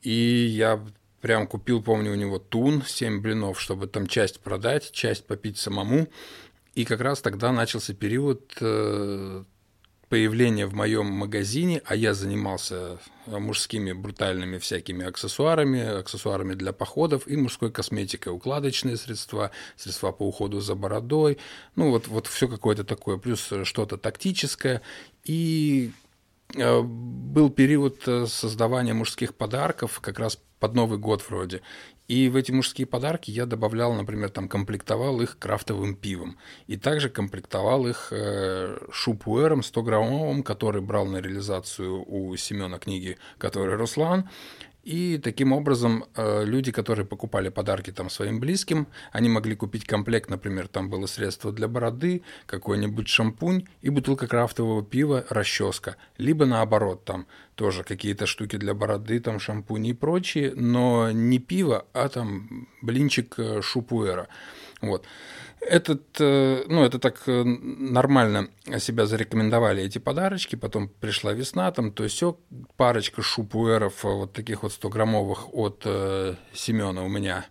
И 0.01 0.12
я 0.12 0.83
прям 1.22 1.48
купил, 1.48 1.81
помню, 1.81 2.12
у 2.12 2.15
него 2.15 2.39
тун, 2.39 2.83
7 2.86 3.22
блинов, 3.22 3.62
чтобы 3.62 3.88
там 3.88 4.07
часть 4.07 4.41
продать, 4.41 4.91
часть 4.91 5.25
попить 5.25 5.57
самому. 5.57 6.07
И 6.75 6.86
как 6.86 7.01
раз 7.01 7.22
тогда 7.22 7.51
начался 7.51 7.93
период 7.93 8.53
появления 10.13 10.67
в 10.67 10.75
моем 10.75 11.08
магазине, 11.08 11.82
а 11.86 11.96
я 11.96 12.13
занимался 12.13 13.00
э, 13.25 13.39
мужскими 13.39 13.93
брутальными 13.93 14.60
всякими 14.60 15.08
аксессуарами, 15.08 15.82
аксессуарами 16.01 16.53
для 16.53 16.72
походов 16.72 17.27
и 17.27 17.36
мужской 17.36 17.72
косметикой, 17.72 18.32
укладочные 18.32 18.96
средства, 18.96 19.50
средства 19.75 20.12
по 20.12 20.27
уходу 20.27 20.62
за 20.62 20.75
бородой, 20.75 21.39
ну 21.75 21.89
вот, 21.89 22.08
вот 22.10 22.27
все 22.27 22.48
какое-то 22.48 22.84
такое, 22.84 23.17
плюс 23.17 23.51
что-то 23.63 23.98
тактическое. 23.98 24.84
И 25.24 25.91
был 26.53 27.50
период 27.50 28.07
э, 28.07 28.25
создавания 28.27 28.93
мужских 28.93 29.33
подарков, 29.36 30.00
как 30.01 30.19
раз 30.19 30.39
под 30.60 30.75
Новый 30.75 30.98
год 30.98 31.24
вроде. 31.27 31.62
И 32.07 32.29
в 32.29 32.36
эти 32.36 32.51
мужские 32.51 32.86
подарки 32.86 33.31
я 33.31 33.45
добавлял, 33.45 33.93
например, 33.93 34.29
там 34.29 34.48
комплектовал 34.48 35.22
их 35.22 35.38
крафтовым 35.39 35.95
пивом. 35.95 36.38
И 36.67 36.77
также 36.77 37.10
комплектовал 37.10 37.88
их 37.88 38.10
э, 38.12 38.77
шупуэром 38.91 39.62
100-граммовым, 39.62 40.43
который 40.43 40.81
брал 40.81 41.05
на 41.05 41.17
реализацию 41.17 42.03
у 42.07 42.36
Семена 42.36 42.77
книги, 42.77 43.17
который 43.38 43.75
Руслан. 43.75 44.29
И 44.83 45.17
таким 45.17 45.53
образом 45.53 46.03
э, 46.15 46.43
люди, 46.43 46.73
которые 46.73 47.05
покупали 47.05 47.47
подарки 47.47 47.91
там 47.91 48.09
своим 48.09 48.41
близким, 48.41 48.87
они 49.13 49.29
могли 49.29 49.55
купить 49.55 49.85
комплект, 49.85 50.29
например, 50.29 50.67
там 50.67 50.89
было 50.89 51.05
средство 51.05 51.53
для 51.53 51.69
бороды, 51.69 52.21
какой-нибудь 52.47 53.07
шампунь 53.07 53.65
и 53.81 53.89
бутылка 53.89 54.27
крафтового 54.27 54.83
пива, 54.83 55.25
расческа. 55.29 55.95
Либо 56.17 56.45
наоборот, 56.45 57.05
там 57.05 57.27
тоже 57.55 57.83
какие-то 57.83 58.25
штуки 58.25 58.57
для 58.57 58.73
бороды, 58.73 59.21
там 59.21 59.39
шампуни 59.39 59.91
и 59.91 59.93
прочие, 59.93 60.53
но 60.53 61.11
не 61.11 61.39
пиво, 61.39 61.85
а 61.93 62.09
там 62.09 62.67
блинчик 62.81 63.35
э, 63.37 63.61
шупуэра. 63.61 64.27
Вот. 64.81 65.05
Этот, 65.67 66.03
э, 66.20 66.63
ну, 66.67 66.84
это 66.84 67.00
так 67.00 67.22
э, 67.27 67.43
нормально 67.43 68.50
себя 68.79 69.05
зарекомендовали 69.05 69.84
эти 69.84 69.98
подарочки, 69.98 70.55
потом 70.55 70.89
пришла 70.89 71.34
весна, 71.34 71.72
там, 71.72 71.91
то 71.91 72.08
все, 72.08 72.38
парочка 72.75 73.22
шупуэров, 73.22 74.03
вот 74.03 74.34
таких 74.34 74.63
вот 74.63 74.72
100-граммовых 74.72 75.50
от 75.53 75.84
э, 75.86 76.36
Семена 76.53 77.03
у 77.03 77.08
меня 77.08 77.46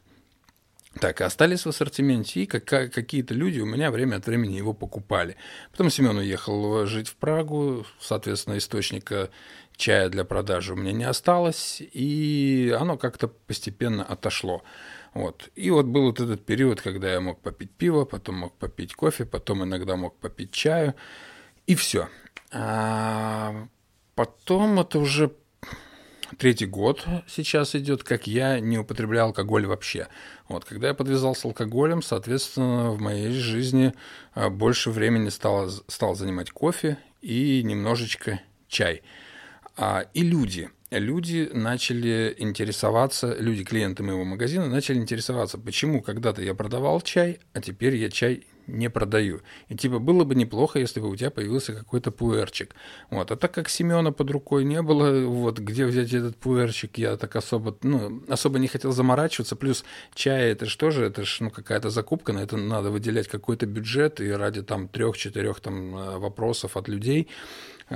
так 1.01 1.23
и 1.23 1.25
остались 1.25 1.65
в 1.65 1.69
ассортименте, 1.71 2.43
и 2.43 2.47
как, 2.47 2.65
какие-то 2.65 3.33
люди 3.33 3.61
у 3.61 3.67
меня 3.67 3.91
время 3.91 4.17
от 4.17 4.27
времени 4.27 4.57
его 4.57 4.75
покупали. 4.75 5.37
Потом 5.71 5.89
Семен 5.89 6.19
уехал 6.19 6.85
жить 6.87 7.09
в 7.09 7.17
Прагу, 7.17 7.87
соответственно, 7.99 8.59
источника 8.59 9.31
чая 9.77 10.09
для 10.11 10.25
продажи 10.25 10.75
у 10.75 10.77
меня 10.77 10.93
не 10.93 11.05
осталось, 11.05 11.81
и 11.81 12.77
оно 12.79 12.99
как-то 12.99 13.29
постепенно 13.29 14.05
отошло. 14.05 14.63
Вот. 15.15 15.51
И 15.55 15.71
вот 15.71 15.87
был 15.87 16.07
вот 16.07 16.21
этот 16.21 16.45
период, 16.45 16.81
когда 16.81 17.13
я 17.13 17.21
мог 17.21 17.41
попить 17.41 17.71
пиво, 17.71 18.05
потом 18.05 18.37
мог 18.37 18.57
попить 18.57 18.95
кофе, 18.95 19.27
потом 19.27 19.65
иногда 19.65 19.97
мог 19.97 20.17
попить 20.19 20.53
чаю, 20.53 20.95
и 21.67 21.75
все. 21.75 22.09
А 22.51 23.69
потом 24.15 24.81
это 24.81 24.99
уже 24.99 25.33
третий 26.39 26.67
год 26.67 27.07
сейчас 27.29 27.75
идет, 27.75 28.05
как 28.05 28.27
я 28.27 28.59
не 28.59 28.79
употреблял 28.79 29.29
алкоголь 29.29 29.67
вообще. 29.67 30.09
Вот, 30.49 30.65
когда 30.65 30.89
я 30.89 30.95
подвязался 30.95 31.47
алкоголем, 31.47 32.01
соответственно, 32.01 32.91
в 32.91 33.01
моей 33.01 33.33
жизни 33.33 33.93
а, 34.33 34.49
больше 34.49 34.91
времени 34.91 35.29
стало, 35.29 35.69
стал 35.89 36.15
занимать 36.15 36.51
кофе 36.51 36.97
и 37.21 37.63
немножечко 37.63 38.41
чай. 38.67 39.03
А, 39.77 40.07
и 40.15 40.23
люди– 40.23 40.71
люди 40.99 41.51
начали 41.53 42.35
интересоваться, 42.39 43.37
люди, 43.39 43.65
клиенты 43.65 44.03
моего 44.03 44.25
магазина, 44.25 44.67
начали 44.67 44.99
интересоваться, 44.99 45.59
почему 45.59 46.03
когда-то 46.03 46.43
я 46.43 46.55
продавал 46.55 47.01
чай, 47.01 47.39
а 47.53 47.61
теперь 47.61 47.97
я 47.97 48.11
чай 48.11 48.45
не 48.67 48.91
продаю. 48.91 49.41
И 49.69 49.77
типа 49.77 49.99
было 49.99 50.25
бы 50.25 50.35
неплохо, 50.35 50.79
если 50.79 51.01
бы 51.01 51.09
у 51.09 51.17
тебя 51.17 51.31
появился 51.31 51.73
какой-то 51.73 52.11
пуэрчик. 52.11 52.75
Вот. 53.11 53.31
А 53.31 53.37
так 53.37 53.53
как 53.53 53.69
Семена 53.69 54.13
под 54.13 54.31
рукой 54.31 54.65
не 54.65 54.83
было, 54.83 55.27
вот 55.27 55.59
где 55.59 55.85
взять 55.85 56.13
этот 56.13 56.37
пуэрчик, 56.37 56.99
я 56.99 57.17
так 57.17 57.37
особо, 57.37 57.77
ну, 57.83 58.23
особо 58.29 58.59
не 58.59 58.69
хотел 58.69 58.93
заморачиваться. 58.93 59.57
Плюс 59.57 59.85
чай 60.15 60.51
это 60.51 60.67
что 60.67 60.91
же, 60.91 61.05
это 61.07 61.25
же 61.25 61.45
ну, 61.45 61.51
какая-то 61.51 61.91
закупка, 61.91 62.33
на 62.33 62.41
это 62.41 62.57
надо 62.57 62.91
выделять 62.91 63.29
какой-то 63.29 63.67
бюджет, 63.67 64.21
и 64.21 64.31
ради 64.31 64.63
там 64.63 64.89
трех-четырех 64.89 65.61
там 65.61 65.97
э, 65.97 66.19
вопросов 66.19 66.77
от 66.77 66.89
людей 66.89 67.29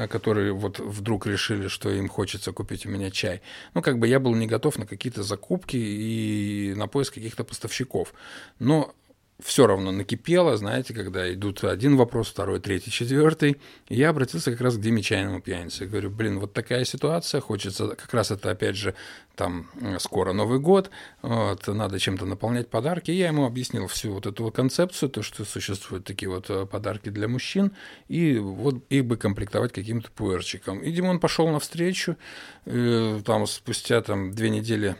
которые 0.08 0.52
вот 0.52 0.78
вдруг 0.78 1.26
решили, 1.26 1.68
что 1.68 1.90
им 1.90 2.08
хочется 2.08 2.52
купить 2.52 2.86
у 2.86 2.90
меня 2.90 3.10
чай. 3.10 3.40
Ну, 3.74 3.82
как 3.82 3.98
бы 3.98 4.06
я 4.06 4.20
был 4.20 4.34
не 4.34 4.46
готов 4.46 4.78
на 4.78 4.86
какие-то 4.86 5.22
закупки 5.22 5.76
и 5.76 6.74
на 6.76 6.86
поиск 6.86 7.14
каких-то 7.14 7.44
поставщиков. 7.44 8.12
Но 8.58 8.94
все 9.42 9.66
равно 9.66 9.92
накипело, 9.92 10.56
знаете, 10.56 10.94
когда 10.94 11.32
идут 11.32 11.62
один 11.62 11.96
вопрос, 11.96 12.28
второй, 12.28 12.58
третий, 12.58 12.90
четвертый. 12.90 13.58
И 13.88 13.96
я 13.96 14.08
обратился 14.10 14.50
как 14.50 14.60
раз 14.62 14.76
к 14.76 14.80
Диме 14.80 15.02
Чайному 15.02 15.40
пьянице. 15.40 15.86
Говорю, 15.86 16.10
блин, 16.10 16.40
вот 16.40 16.54
такая 16.54 16.84
ситуация, 16.84 17.40
хочется, 17.40 17.88
как 17.88 18.12
раз 18.14 18.30
это 18.30 18.50
опять 18.50 18.76
же, 18.76 18.94
там, 19.34 19.68
скоро 19.98 20.32
Новый 20.32 20.58
год, 20.58 20.90
вот, 21.20 21.66
надо 21.68 21.98
чем-то 21.98 22.24
наполнять 22.24 22.70
подарки. 22.70 23.10
И 23.10 23.14
я 23.14 23.28
ему 23.28 23.44
объяснил 23.44 23.86
всю 23.86 24.14
вот 24.14 24.26
эту 24.26 24.50
концепцию, 24.50 25.10
то, 25.10 25.22
что 25.22 25.44
существуют 25.44 26.04
такие 26.04 26.30
вот 26.30 26.48
э, 26.48 26.64
подарки 26.64 27.10
для 27.10 27.28
мужчин, 27.28 27.72
и 28.08 28.38
вот 28.38 28.76
их 28.88 29.04
бы 29.04 29.18
комплектовать 29.18 29.72
каким-то 29.72 30.10
пуэрчиком. 30.10 30.78
И 30.78 30.90
Димон 30.90 31.20
пошел 31.20 31.48
навстречу, 31.48 32.16
э, 32.64 33.20
там, 33.26 33.46
спустя 33.46 34.00
там 34.00 34.32
две 34.32 34.48
недели 34.48 34.96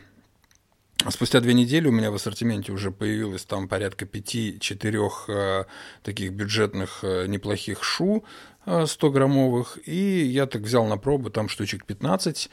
Спустя 1.09 1.39
две 1.39 1.53
недели 1.53 1.87
у 1.87 1.91
меня 1.91 2.11
в 2.11 2.15
ассортименте 2.15 2.71
уже 2.71 2.91
появилось 2.91 3.45
там 3.45 3.67
порядка 3.67 4.05
пяти-четырех 4.05 5.25
э, 5.29 5.65
таких 6.03 6.33
бюджетных 6.33 6.99
э, 7.03 7.27
неплохих 7.27 7.83
шу 7.83 8.25
э, 8.65 8.83
100-граммовых, 8.83 9.79
и 9.85 10.25
я 10.25 10.47
так 10.47 10.63
взял 10.63 10.85
на 10.85 10.97
пробу 10.97 11.29
там 11.29 11.47
штучек 11.47 11.85
15, 11.85 12.49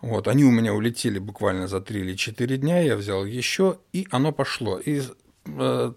вот, 0.00 0.26
они 0.26 0.44
у 0.44 0.50
меня 0.50 0.74
улетели 0.74 1.20
буквально 1.20 1.68
за 1.68 1.80
3 1.80 2.00
или 2.00 2.16
4 2.16 2.56
дня, 2.56 2.80
я 2.80 2.96
взял 2.96 3.24
еще, 3.24 3.78
и 3.92 4.08
оно 4.10 4.32
пошло. 4.32 4.78
И 4.78 5.02
э, 5.46 5.92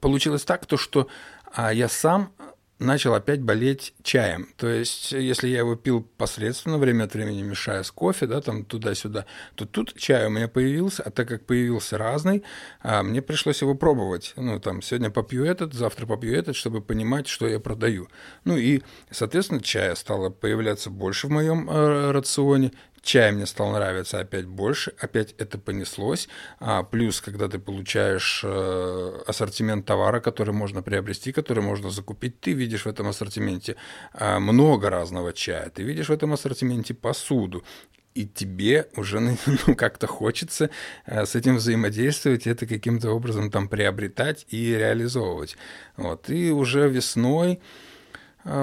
получилось 0.00 0.44
так, 0.44 0.66
то, 0.66 0.76
что 0.76 1.08
а, 1.52 1.72
я 1.72 1.88
сам 1.88 2.32
начал 2.78 3.14
опять 3.14 3.40
болеть 3.40 3.94
чаем. 4.02 4.48
То 4.56 4.68
есть, 4.68 5.12
если 5.12 5.48
я 5.48 5.58
его 5.58 5.76
пил 5.76 6.06
посредственно, 6.16 6.78
время 6.78 7.04
от 7.04 7.14
времени 7.14 7.42
мешая 7.42 7.82
с 7.82 7.90
кофе, 7.90 8.26
да, 8.26 8.40
там 8.40 8.64
туда-сюда, 8.64 9.26
то 9.54 9.66
тут 9.66 9.94
чай 9.96 10.26
у 10.26 10.30
меня 10.30 10.48
появился, 10.48 11.02
а 11.02 11.10
так 11.10 11.28
как 11.28 11.46
появился 11.46 11.96
разный, 11.96 12.42
а, 12.82 13.02
мне 13.02 13.22
пришлось 13.22 13.62
его 13.62 13.74
пробовать. 13.74 14.34
Ну, 14.36 14.60
там, 14.60 14.82
сегодня 14.82 15.10
попью 15.10 15.44
этот, 15.44 15.74
завтра 15.74 16.06
попью 16.06 16.34
этот, 16.34 16.56
чтобы 16.56 16.82
понимать, 16.82 17.26
что 17.28 17.46
я 17.46 17.60
продаю. 17.60 18.08
Ну 18.44 18.56
и, 18.56 18.82
соответственно, 19.10 19.60
чая 19.60 19.94
стало 19.94 20.30
появляться 20.30 20.90
больше 20.90 21.28
в 21.28 21.30
моем 21.30 21.70
э, 21.70 22.10
рационе, 22.10 22.72
Чай 23.06 23.30
мне 23.30 23.46
стал 23.46 23.70
нравиться 23.70 24.18
опять 24.18 24.46
больше, 24.46 24.92
опять 24.98 25.32
это 25.38 25.58
понеслось. 25.58 26.28
А, 26.58 26.82
плюс, 26.82 27.20
когда 27.20 27.46
ты 27.46 27.60
получаешь 27.60 28.40
э, 28.42 29.20
ассортимент 29.28 29.86
товара, 29.86 30.18
который 30.18 30.52
можно 30.52 30.82
приобрести, 30.82 31.30
который 31.30 31.62
можно 31.62 31.90
закупить, 31.90 32.40
ты 32.40 32.50
видишь 32.50 32.84
в 32.84 32.88
этом 32.88 33.06
ассортименте 33.06 33.76
э, 34.12 34.40
много 34.40 34.90
разного 34.90 35.32
чая, 35.32 35.70
ты 35.70 35.84
видишь 35.84 36.08
в 36.08 36.12
этом 36.12 36.32
ассортименте 36.32 36.94
посуду, 36.94 37.62
и 38.16 38.26
тебе 38.26 38.88
уже 38.96 39.20
ну, 39.66 39.76
как-то 39.76 40.08
хочется 40.08 40.70
э, 41.04 41.26
с 41.26 41.36
этим 41.36 41.58
взаимодействовать, 41.58 42.48
это 42.48 42.66
каким-то 42.66 43.12
образом 43.12 43.52
там 43.52 43.68
приобретать 43.68 44.46
и 44.48 44.74
реализовывать. 44.74 45.56
Вот. 45.96 46.28
И 46.28 46.50
уже 46.50 46.88
весной 46.88 47.60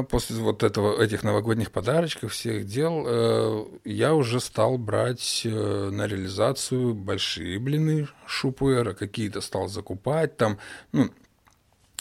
после 0.09 0.37
вот 0.37 0.63
этого, 0.63 1.01
этих 1.01 1.23
новогодних 1.23 1.71
подарочков, 1.71 2.31
всех 2.31 2.65
дел, 2.65 3.03
э, 3.05 3.65
я 3.83 4.13
уже 4.13 4.39
стал 4.39 4.77
брать 4.77 5.41
э, 5.45 5.49
на 5.91 6.07
реализацию 6.07 6.93
большие 6.93 7.59
блины 7.59 8.07
шупуэра, 8.25 8.93
какие-то 8.93 9.41
стал 9.41 9.67
закупать 9.67 10.37
там, 10.37 10.57
ну, 10.93 11.09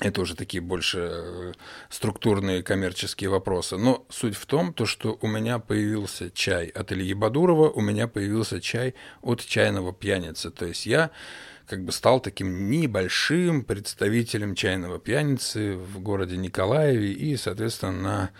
это 0.00 0.20
уже 0.20 0.34
такие 0.34 0.60
больше 0.60 1.10
э, 1.12 1.52
структурные 1.88 2.62
коммерческие 2.62 3.30
вопросы. 3.30 3.76
Но 3.76 4.04
суть 4.08 4.36
в 4.36 4.46
том, 4.46 4.72
то, 4.72 4.86
что 4.86 5.18
у 5.20 5.26
меня 5.26 5.58
появился 5.58 6.30
чай 6.30 6.66
от 6.68 6.92
Ильи 6.92 7.14
Бадурова, 7.14 7.70
у 7.70 7.80
меня 7.80 8.08
появился 8.08 8.60
чай 8.60 8.94
от 9.22 9.44
чайного 9.44 9.92
пьяницы. 9.92 10.50
То 10.50 10.66
есть 10.66 10.86
я 10.86 11.10
как 11.66 11.84
бы 11.84 11.92
стал 11.92 12.20
таким 12.20 12.70
небольшим 12.70 13.64
представителем 13.64 14.54
чайного 14.54 14.98
пьяницы 14.98 15.76
в 15.76 16.00
городе 16.00 16.36
Николаеве 16.36 17.12
и, 17.12 17.36
соответственно, 17.36 17.92
на 17.92 18.30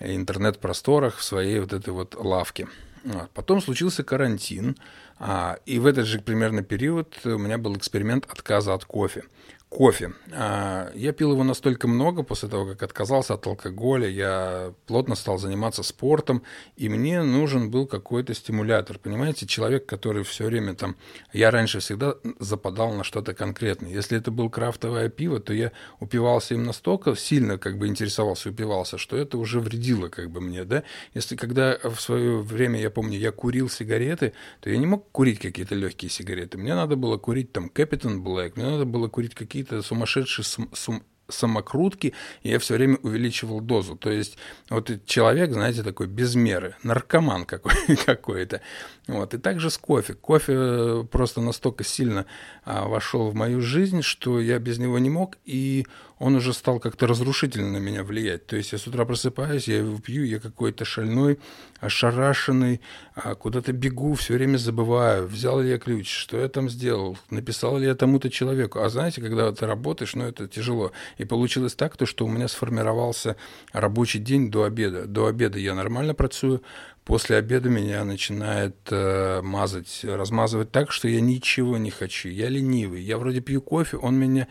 интернет-просторах 0.00 1.16
в 1.16 1.24
своей 1.24 1.60
вот 1.60 1.72
этой 1.72 1.90
вот 1.90 2.14
лавке. 2.14 2.68
Вот. 3.04 3.30
Потом 3.30 3.60
случился 3.60 4.02
карантин, 4.02 4.76
а, 5.18 5.58
и 5.66 5.78
в 5.78 5.86
этот 5.86 6.06
же 6.06 6.20
примерно 6.20 6.62
период 6.62 7.18
у 7.24 7.38
меня 7.38 7.58
был 7.58 7.76
эксперимент 7.76 8.26
отказа 8.28 8.74
от 8.74 8.84
кофе 8.84 9.24
кофе. 9.68 10.12
А, 10.32 10.90
я 10.94 11.12
пил 11.12 11.32
его 11.32 11.44
настолько 11.44 11.88
много 11.88 12.22
после 12.22 12.48
того, 12.48 12.66
как 12.66 12.82
отказался 12.82 13.34
от 13.34 13.46
алкоголя, 13.46 14.08
я 14.08 14.72
плотно 14.86 15.14
стал 15.14 15.38
заниматься 15.38 15.82
спортом, 15.82 16.42
и 16.76 16.88
мне 16.88 17.22
нужен 17.22 17.70
был 17.70 17.86
какой-то 17.86 18.34
стимулятор. 18.34 18.98
Понимаете, 18.98 19.46
человек, 19.46 19.86
который 19.86 20.24
все 20.24 20.46
время 20.46 20.74
там... 20.74 20.96
Я 21.32 21.50
раньше 21.50 21.80
всегда 21.80 22.14
западал 22.38 22.92
на 22.92 23.04
что-то 23.04 23.34
конкретное. 23.34 23.90
Если 23.90 24.16
это 24.16 24.30
был 24.30 24.48
крафтовое 24.48 25.08
пиво, 25.10 25.38
то 25.38 25.52
я 25.52 25.72
упивался 26.00 26.54
им 26.54 26.64
настолько 26.64 27.14
сильно, 27.14 27.58
как 27.58 27.78
бы 27.78 27.86
интересовался, 27.86 28.48
упивался, 28.48 28.96
что 28.96 29.16
это 29.16 29.36
уже 29.38 29.60
вредило 29.60 30.08
как 30.08 30.30
бы 30.30 30.40
мне, 30.40 30.64
да. 30.64 30.82
Если 31.14 31.36
когда 31.36 31.78
в 31.84 32.00
свое 32.00 32.38
время, 32.38 32.80
я 32.80 32.90
помню, 32.90 33.18
я 33.18 33.32
курил 33.32 33.68
сигареты, 33.68 34.32
то 34.60 34.70
я 34.70 34.78
не 34.78 34.86
мог 34.86 35.10
курить 35.12 35.40
какие-то 35.40 35.74
легкие 35.74 36.10
сигареты. 36.10 36.56
Мне 36.56 36.74
надо 36.74 36.96
было 36.96 37.18
курить 37.18 37.52
там 37.52 37.70
Captain 37.72 38.22
Black, 38.22 38.52
мне 38.56 38.64
надо 38.64 38.84
было 38.86 39.08
курить 39.08 39.34
какие 39.34 39.57
какие-то 39.62 39.82
сумасшедшие, 39.82 40.44
сум, 40.44 40.70
сум, 40.72 41.02
самокрутки, 41.28 42.14
и 42.42 42.50
я 42.50 42.58
все 42.58 42.74
время 42.74 42.98
увеличивал 43.02 43.60
дозу. 43.60 43.96
То 43.96 44.10
есть 44.10 44.38
вот 44.70 44.90
человек, 45.06 45.52
знаете, 45.52 45.82
такой 45.82 46.06
без 46.06 46.34
меры, 46.34 46.76
наркоман 46.82 47.44
какой- 47.44 47.96
какой-то. 48.06 48.60
Вот. 49.06 49.32
И 49.34 49.38
также 49.38 49.70
с 49.70 49.78
кофе. 49.78 50.14
Кофе 50.14 50.52
э, 50.54 51.04
просто 51.10 51.40
настолько 51.40 51.82
сильно 51.82 52.26
а, 52.64 52.86
вошел 52.86 53.30
в 53.30 53.34
мою 53.34 53.62
жизнь, 53.62 54.02
что 54.02 54.38
я 54.40 54.58
без 54.58 54.78
него 54.78 54.98
не 54.98 55.08
мог, 55.08 55.36
и 55.46 55.86
он 56.18 56.34
уже 56.34 56.52
стал 56.52 56.80
как-то 56.80 57.06
разрушительно 57.06 57.70
на 57.70 57.76
меня 57.78 58.02
влиять. 58.02 58.46
То 58.46 58.56
есть 58.56 58.72
я 58.72 58.78
с 58.78 58.86
утра 58.86 59.04
просыпаюсь, 59.04 59.68
я 59.68 59.78
его 59.78 59.98
пью, 59.98 60.24
я 60.24 60.40
какой-то 60.40 60.84
шальной, 60.84 61.38
ошарашенный, 61.80 62.80
а, 63.14 63.34
куда-то 63.34 63.72
бегу, 63.72 64.14
все 64.14 64.34
время 64.34 64.58
забываю, 64.58 65.26
взял 65.26 65.60
ли 65.60 65.70
я 65.70 65.78
ключ, 65.78 66.10
что 66.10 66.38
я 66.38 66.48
там 66.48 66.68
сделал, 66.68 67.16
написал 67.30 67.78
ли 67.78 67.86
я 67.86 67.94
тому-то 67.94 68.30
человеку. 68.30 68.80
А 68.80 68.88
знаете, 68.90 69.22
когда 69.22 69.50
ты 69.52 69.66
работаешь, 69.66 70.14
ну 70.14 70.24
это 70.24 70.48
тяжело. 70.48 70.92
И 71.18 71.24
получилось 71.24 71.74
так, 71.74 71.96
то, 71.96 72.06
что 72.06 72.24
у 72.24 72.28
меня 72.28 72.48
сформировался 72.48 73.36
рабочий 73.72 74.18
день 74.18 74.50
до 74.50 74.64
обеда. 74.64 75.06
До 75.06 75.26
обеда 75.26 75.58
я 75.58 75.74
нормально 75.74 76.14
працую, 76.14 76.62
после 77.04 77.36
обеда 77.36 77.68
меня 77.68 78.04
начинает 78.04 78.76
э, 78.90 79.40
мазать, 79.42 80.00
размазывать 80.04 80.70
так, 80.70 80.92
что 80.92 81.08
я 81.08 81.20
ничего 81.20 81.76
не 81.76 81.90
хочу. 81.90 82.28
Я 82.28 82.48
ленивый. 82.48 83.02
Я 83.02 83.18
вроде 83.18 83.40
пью 83.40 83.60
кофе, 83.60 83.96
он 83.96 84.16
меня 84.16 84.46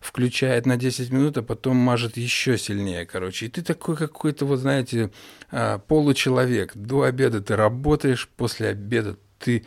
включает 0.00 0.66
на 0.66 0.76
10 0.76 1.10
минут, 1.10 1.36
а 1.36 1.42
потом 1.42 1.76
мажет 1.76 2.16
еще 2.16 2.58
сильнее, 2.58 3.06
короче. 3.06 3.46
И 3.46 3.48
ты 3.48 3.62
такой 3.62 3.96
какой-то, 3.96 4.46
вот 4.46 4.58
знаете, 4.58 5.10
э, 5.50 5.78
получеловек. 5.86 6.72
До 6.74 7.02
обеда 7.02 7.40
ты 7.40 7.54
работаешь, 7.54 8.28
после 8.36 8.68
обеда 8.68 9.16
ты 9.38 9.64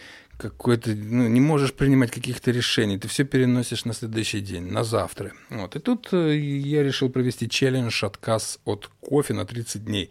какой-то, 0.49 0.89
ну, 0.95 1.27
не 1.27 1.39
можешь 1.39 1.73
принимать 1.73 2.11
каких-то 2.11 2.51
решений, 2.51 2.97
ты 2.97 3.07
все 3.07 3.23
переносишь 3.23 3.85
на 3.85 3.93
следующий 3.93 4.41
день, 4.41 4.71
на 4.71 4.83
завтра. 4.83 5.31
Вот. 5.49 5.75
И 5.75 5.79
тут 5.79 6.09
э, 6.13 6.37
я 6.37 6.83
решил 6.83 7.09
провести 7.09 7.47
челлендж 7.47 8.05
отказ 8.05 8.59
от 8.65 8.89
кофе 9.01 9.33
на 9.33 9.45
30 9.45 9.85
дней. 9.85 10.09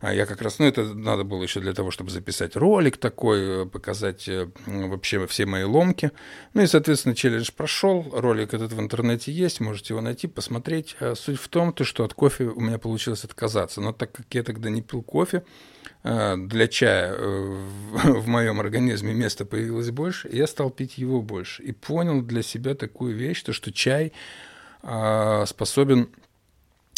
А 0.00 0.14
я 0.14 0.24
как 0.24 0.40
раз, 0.40 0.58
ну, 0.58 0.64
это 0.64 0.94
надо 0.94 1.24
было 1.24 1.42
еще 1.42 1.60
для 1.60 1.74
того, 1.74 1.90
чтобы 1.90 2.10
записать 2.10 2.56
ролик 2.56 2.96
такой, 2.96 3.64
э, 3.64 3.66
показать 3.66 4.26
э, 4.28 4.48
вообще 4.66 5.26
все 5.26 5.44
мои 5.44 5.64
ломки. 5.64 6.10
Ну 6.54 6.62
и, 6.62 6.66
соответственно, 6.66 7.14
челлендж 7.14 7.50
прошел, 7.54 8.06
ролик 8.10 8.54
этот 8.54 8.72
в 8.72 8.80
интернете 8.80 9.30
есть, 9.30 9.60
можете 9.60 9.92
его 9.92 10.00
найти, 10.00 10.26
посмотреть. 10.26 10.96
А 11.00 11.14
суть 11.14 11.38
в 11.38 11.48
том, 11.48 11.74
то, 11.74 11.84
что 11.84 12.04
от 12.04 12.14
кофе 12.14 12.44
у 12.44 12.60
меня 12.60 12.78
получилось 12.78 13.24
отказаться. 13.24 13.82
Но 13.82 13.92
так 13.92 14.10
как 14.12 14.24
я 14.30 14.42
тогда 14.42 14.70
не 14.70 14.80
пил 14.80 15.02
кофе, 15.02 15.44
э, 16.02 16.36
для 16.38 16.66
чая 16.66 17.14
в 17.18 18.26
моем 18.26 18.58
организме 18.58 19.12
места 19.12 19.44
появилось 19.44 19.90
больше, 19.90 20.30
я 20.32 20.46
стал 20.46 20.70
пить 20.70 20.96
его 20.96 21.20
больше. 21.20 21.62
И 21.62 21.72
понял 21.72 22.22
для 22.22 22.42
себя 22.42 22.74
такую 22.74 23.14
вещь, 23.14 23.42
то, 23.42 23.52
что 23.52 23.70
чай 23.70 24.12
способен 25.44 26.08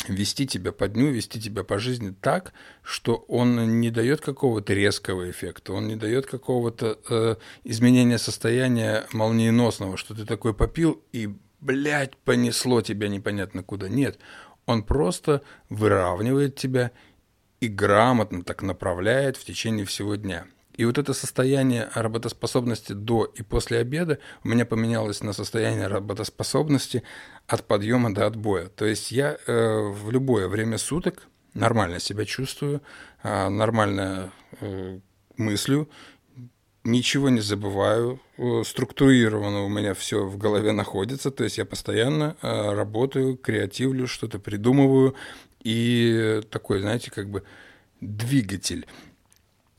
вести 0.09 0.47
тебя 0.47 0.73
по 0.73 0.89
дню, 0.89 1.11
вести 1.11 1.41
тебя 1.41 1.65
по 1.65 1.79
жизни 1.79 2.15
так, 2.21 2.53
что 2.83 3.17
он 3.29 3.81
не 3.81 3.91
дает 3.91 4.21
какого-то 4.21 4.75
резкого 4.75 5.31
эффекта, 5.31 5.73
он 5.73 5.89
не 5.89 5.97
дает 5.97 6.27
какого-то 6.27 6.99
э, 7.09 7.37
изменения 7.65 8.19
состояния 8.19 9.07
молниеносного, 9.13 9.97
что 9.97 10.15
ты 10.15 10.25
такой 10.25 10.55
попил 10.55 11.03
и, 11.13 11.35
блядь, 11.61 12.17
понесло 12.17 12.83
тебя 12.83 13.09
непонятно 13.09 13.63
куда. 13.63 13.89
Нет, 13.89 14.19
он 14.67 14.83
просто 14.83 15.43
выравнивает 15.69 16.57
тебя 16.57 16.93
и 17.61 17.69
грамотно 17.69 18.43
так 18.43 18.63
направляет 18.63 19.37
в 19.37 19.45
течение 19.45 19.85
всего 19.87 20.17
дня. 20.17 20.47
И 20.75 20.85
вот 20.85 20.99
это 20.99 21.13
состояние 21.13 21.91
работоспособности 21.95 22.93
до 22.93 23.25
и 23.25 23.43
после 23.43 23.79
обеда 23.79 24.19
у 24.43 24.49
меня 24.49 24.65
поменялось 24.65 25.23
на 25.23 25.33
состояние 25.33 25.87
работоспособности 25.87 27.03
от 27.47 27.67
подъема 27.67 28.15
до 28.15 28.27
отбоя. 28.27 28.69
То 28.69 28.87
есть 28.87 29.13
я 29.13 29.37
э, 29.47 29.81
в 29.91 30.11
любое 30.11 30.49
время 30.49 30.79
суток 30.79 31.29
нормально 31.55 32.01
себя 32.01 32.25
чувствую, 32.25 32.81
э, 33.23 33.49
нормально 33.49 34.33
э, 34.61 34.99
мыслю, 35.37 35.89
ничего 36.85 37.29
не 37.29 37.41
забываю, 37.41 38.21
э, 38.39 38.63
структурированно 38.65 39.65
у 39.65 39.69
меня 39.69 39.95
все 39.95 40.25
в 40.25 40.39
голове 40.39 40.73
находится, 40.73 41.31
то 41.31 41.45
есть 41.45 41.59
я 41.59 41.65
постоянно 41.65 42.37
э, 42.43 42.73
работаю, 42.75 43.37
креативлю, 43.37 44.07
что-то 44.07 44.39
придумываю, 44.39 45.15
и 45.63 46.41
такой, 46.51 46.81
знаете, 46.81 47.11
как 47.11 47.31
бы 47.31 47.45
двигатель. 48.01 48.87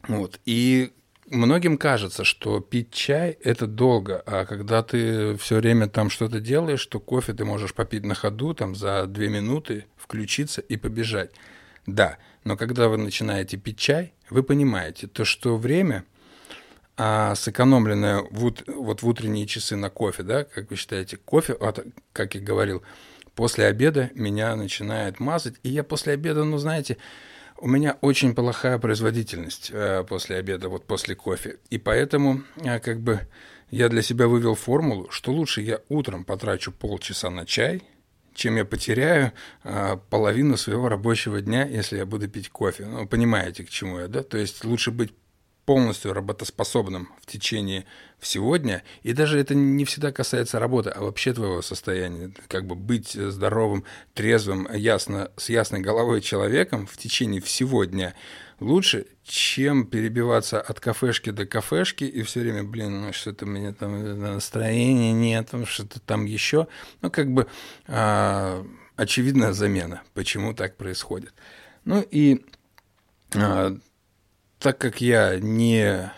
Вот. 0.07 0.39
И 0.45 0.91
многим 1.27 1.77
кажется, 1.77 2.23
что 2.23 2.59
пить 2.59 2.91
чай– 2.91 3.37
это 3.43 3.67
долго, 3.67 4.21
а 4.25 4.45
когда 4.45 4.83
ты 4.83 5.35
все 5.37 5.57
время 5.57 5.87
там 5.87 6.09
что-то 6.09 6.39
делаешь, 6.39 6.85
то 6.85 6.99
кофе 6.99 7.33
ты 7.33 7.45
можешь 7.45 7.73
попить 7.73 8.05
на 8.05 8.15
ходу, 8.15 8.53
там 8.53 8.75
за 8.75 9.05
две 9.07 9.29
минуты 9.29 9.85
включиться 9.97 10.61
и 10.61 10.77
побежать. 10.77 11.31
Да, 11.85 12.17
но 12.43 12.55
когда 12.57 12.87
вы 12.87 12.97
начинаете 12.97 13.57
пить 13.57 13.77
чай, 13.77 14.13
вы 14.29 14.43
понимаете, 14.43 15.07
то, 15.07 15.25
что 15.25 15.57
время, 15.57 16.05
а 16.95 17.35
сэкономленное 17.35 18.23
вот, 18.31 18.63
вот 18.67 19.01
в 19.01 19.07
утренние 19.07 19.47
часы 19.47 19.75
на 19.75 19.89
кофе, 19.89 20.23
да, 20.23 20.43
как 20.43 20.69
вы 20.69 20.75
считаете, 20.75 21.17
кофе, 21.17 21.55
вот, 21.59 21.85
как 22.13 22.35
я 22.35 22.41
говорил, 22.41 22.83
после 23.35 23.65
обеда 23.65 24.11
меня 24.13 24.55
начинает 24.55 25.19
мазать, 25.19 25.55
и 25.63 25.69
я 25.69 25.83
после 25.83 26.13
обеда, 26.13 26.43
ну, 26.43 26.57
знаете, 26.57 26.97
у 27.63 27.67
меня 27.67 27.97
очень 28.01 28.35
плохая 28.35 28.77
производительность 28.77 29.71
э, 29.73 30.03
после 30.03 30.35
обеда, 30.35 30.67
вот 30.67 30.85
после 30.85 31.15
кофе. 31.15 31.59
И 31.69 31.77
поэтому 31.77 32.43
э, 32.57 32.79
как 32.81 32.99
бы 32.99 33.21
я 33.71 33.87
для 33.87 34.01
себя 34.01 34.27
вывел 34.27 34.55
формулу, 34.55 35.09
что 35.11 35.31
лучше 35.31 35.61
я 35.61 35.79
утром 35.87 36.25
потрачу 36.25 36.73
полчаса 36.73 37.29
на 37.29 37.45
чай, 37.45 37.81
чем 38.33 38.57
я 38.57 38.65
потеряю 38.65 39.31
э, 39.63 39.95
половину 40.09 40.57
своего 40.57 40.89
рабочего 40.89 41.39
дня, 41.39 41.65
если 41.65 41.95
я 41.95 42.05
буду 42.05 42.27
пить 42.27 42.49
кофе. 42.49 42.85
Ну, 42.85 43.07
понимаете, 43.07 43.63
к 43.63 43.69
чему 43.69 43.99
я, 43.99 44.09
да? 44.09 44.23
То 44.23 44.37
есть 44.37 44.65
лучше 44.65 44.91
быть 44.91 45.13
полностью 45.65 46.13
работоспособным 46.13 47.09
в 47.21 47.25
течение 47.25 47.85
всего 48.19 48.57
дня, 48.57 48.83
и 49.01 49.13
даже 49.13 49.39
это 49.39 49.55
не 49.55 49.85
всегда 49.85 50.11
касается 50.11 50.59
работы, 50.59 50.89
а 50.89 51.01
вообще 51.01 51.33
твоего 51.33 51.61
состояния, 51.61 52.31
как 52.47 52.65
бы 52.65 52.75
быть 52.75 53.11
здоровым, 53.13 53.83
трезвым, 54.13 54.67
ясно, 54.73 55.31
с 55.37 55.49
ясной 55.49 55.81
головой 55.81 56.21
человеком 56.21 56.87
в 56.87 56.97
течение 56.97 57.41
всего 57.41 57.83
дня 57.85 58.13
лучше, 58.59 59.07
чем 59.23 59.85
перебиваться 59.85 60.61
от 60.61 60.79
кафешки 60.79 61.29
до 61.29 61.45
кафешки 61.45 62.03
и 62.03 62.23
все 62.23 62.41
время, 62.41 62.63
блин, 62.63 63.01
ну 63.01 63.13
что-то 63.13 63.45
у 63.45 63.49
меня 63.49 63.73
там 63.73 64.19
настроения 64.19 65.13
нет, 65.13 65.49
что-то 65.65 65.99
там 65.99 66.25
еще, 66.25 66.67
ну 67.01 67.11
как 67.11 67.31
бы 67.31 67.47
а, 67.87 68.65
очевидная 68.95 69.53
замена, 69.53 70.01
почему 70.13 70.53
так 70.53 70.77
происходит. 70.77 71.33
Ну 71.85 72.05
и 72.09 72.45
а, 73.35 73.77
так 74.63 74.77
как 74.77 75.01
я 75.01 75.39
не 75.41 76.09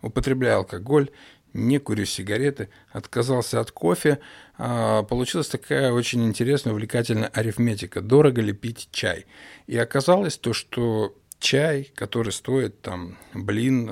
употребляю 0.00 0.60
алкоголь, 0.60 1.10
не 1.52 1.78
курю 1.78 2.06
сигареты, 2.06 2.70
отказался 2.90 3.60
от 3.60 3.70
кофе, 3.70 4.18
а, 4.56 5.02
получилась 5.02 5.48
такая 5.48 5.92
очень 5.92 6.24
интересная, 6.24 6.72
увлекательная 6.72 7.28
арифметика. 7.28 8.00
Дорого 8.00 8.40
ли 8.40 8.54
пить 8.54 8.88
чай? 8.92 9.26
И 9.66 9.76
оказалось 9.76 10.38
то, 10.38 10.54
что 10.54 11.14
чай, 11.38 11.92
который 11.94 12.32
стоит 12.32 12.80
там, 12.80 13.18
блин, 13.34 13.90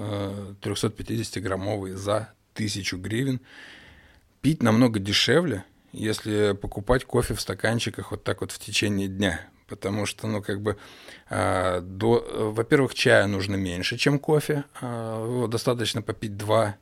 350-граммовый 0.63 1.93
за 1.93 2.33
1000 2.55 2.97
гривен, 2.97 3.41
пить 4.41 4.63
намного 4.63 4.99
дешевле, 4.99 5.65
если 5.93 6.53
покупать 6.53 7.05
кофе 7.05 7.35
в 7.35 7.41
стаканчиках 7.43 8.13
вот 8.13 8.25
так 8.25 8.41
вот 8.41 8.51
в 8.51 8.59
течение 8.59 9.09
дня 9.09 9.47
потому 9.71 10.05
что, 10.05 10.27
ну, 10.27 10.43
как 10.43 10.61
бы, 10.61 10.77
э, 11.31 11.81
до, 11.81 12.53
во-первых, 12.53 12.95
чая 12.95 13.27
нужно 13.27 13.55
меньше, 13.55 13.97
чем 13.97 14.19
кофе, 14.19 14.65
э, 14.83 15.47
достаточно 15.49 16.03
попить 16.03 16.37
два 16.37 16.77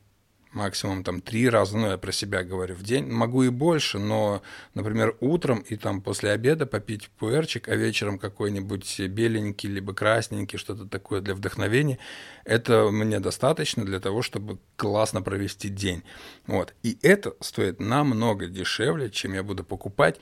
максимум 0.53 1.05
там 1.05 1.21
три 1.21 1.49
раза, 1.49 1.77
ну, 1.77 1.91
я 1.91 1.99
про 1.99 2.13
себя 2.13 2.43
говорю, 2.43 2.75
в 2.75 2.83
день. 2.83 3.07
Могу 3.07 3.43
и 3.43 3.49
больше, 3.49 3.99
но, 3.99 4.43
например, 4.75 5.17
утром 5.21 5.61
и 5.61 5.77
там 5.77 6.01
после 6.01 6.31
обеда 6.31 6.67
попить 6.67 7.11
пуэрчик, 7.19 7.69
а 7.69 7.77
вечером 7.77 8.19
какой-нибудь 8.19 9.01
беленький, 9.01 9.69
либо 9.69 9.95
красненький, 9.95 10.59
что-то 10.59 10.87
такое 10.87 11.21
для 11.21 11.35
вдохновения, 11.35 11.99
это 12.45 12.91
мне 12.91 13.21
достаточно 13.21 13.85
для 13.85 14.01
того, 14.01 14.23
чтобы 14.23 14.59
классно 14.77 15.23
провести 15.23 15.69
день. 15.69 16.03
Вот. 16.47 16.75
И 16.83 16.99
это 17.03 17.35
стоит 17.41 17.81
намного 17.81 18.47
дешевле, 18.47 19.11
чем 19.11 19.35
я 19.35 19.43
буду 19.43 19.65
покупать 19.65 20.21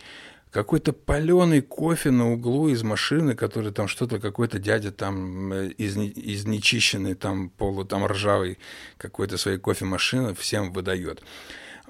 какой-то 0.56 0.94
паленый 0.94 1.60
кофе 1.60 2.10
на 2.10 2.32
углу 2.32 2.70
из 2.70 2.82
машины, 2.82 3.34
который 3.34 3.72
там 3.72 3.88
что-то 3.88 4.18
какой-то 4.18 4.58
дядя 4.58 4.90
там 4.90 5.52
э, 5.52 5.68
из, 5.68 5.98
из 5.98 6.46
нечищенной 6.46 7.14
там 7.14 7.50
полу 7.50 7.84
там 7.84 8.06
ржавой 8.06 8.58
какой-то 8.96 9.36
своей 9.36 9.58
кофемашины 9.58 10.34
всем 10.34 10.72
выдает. 10.72 11.22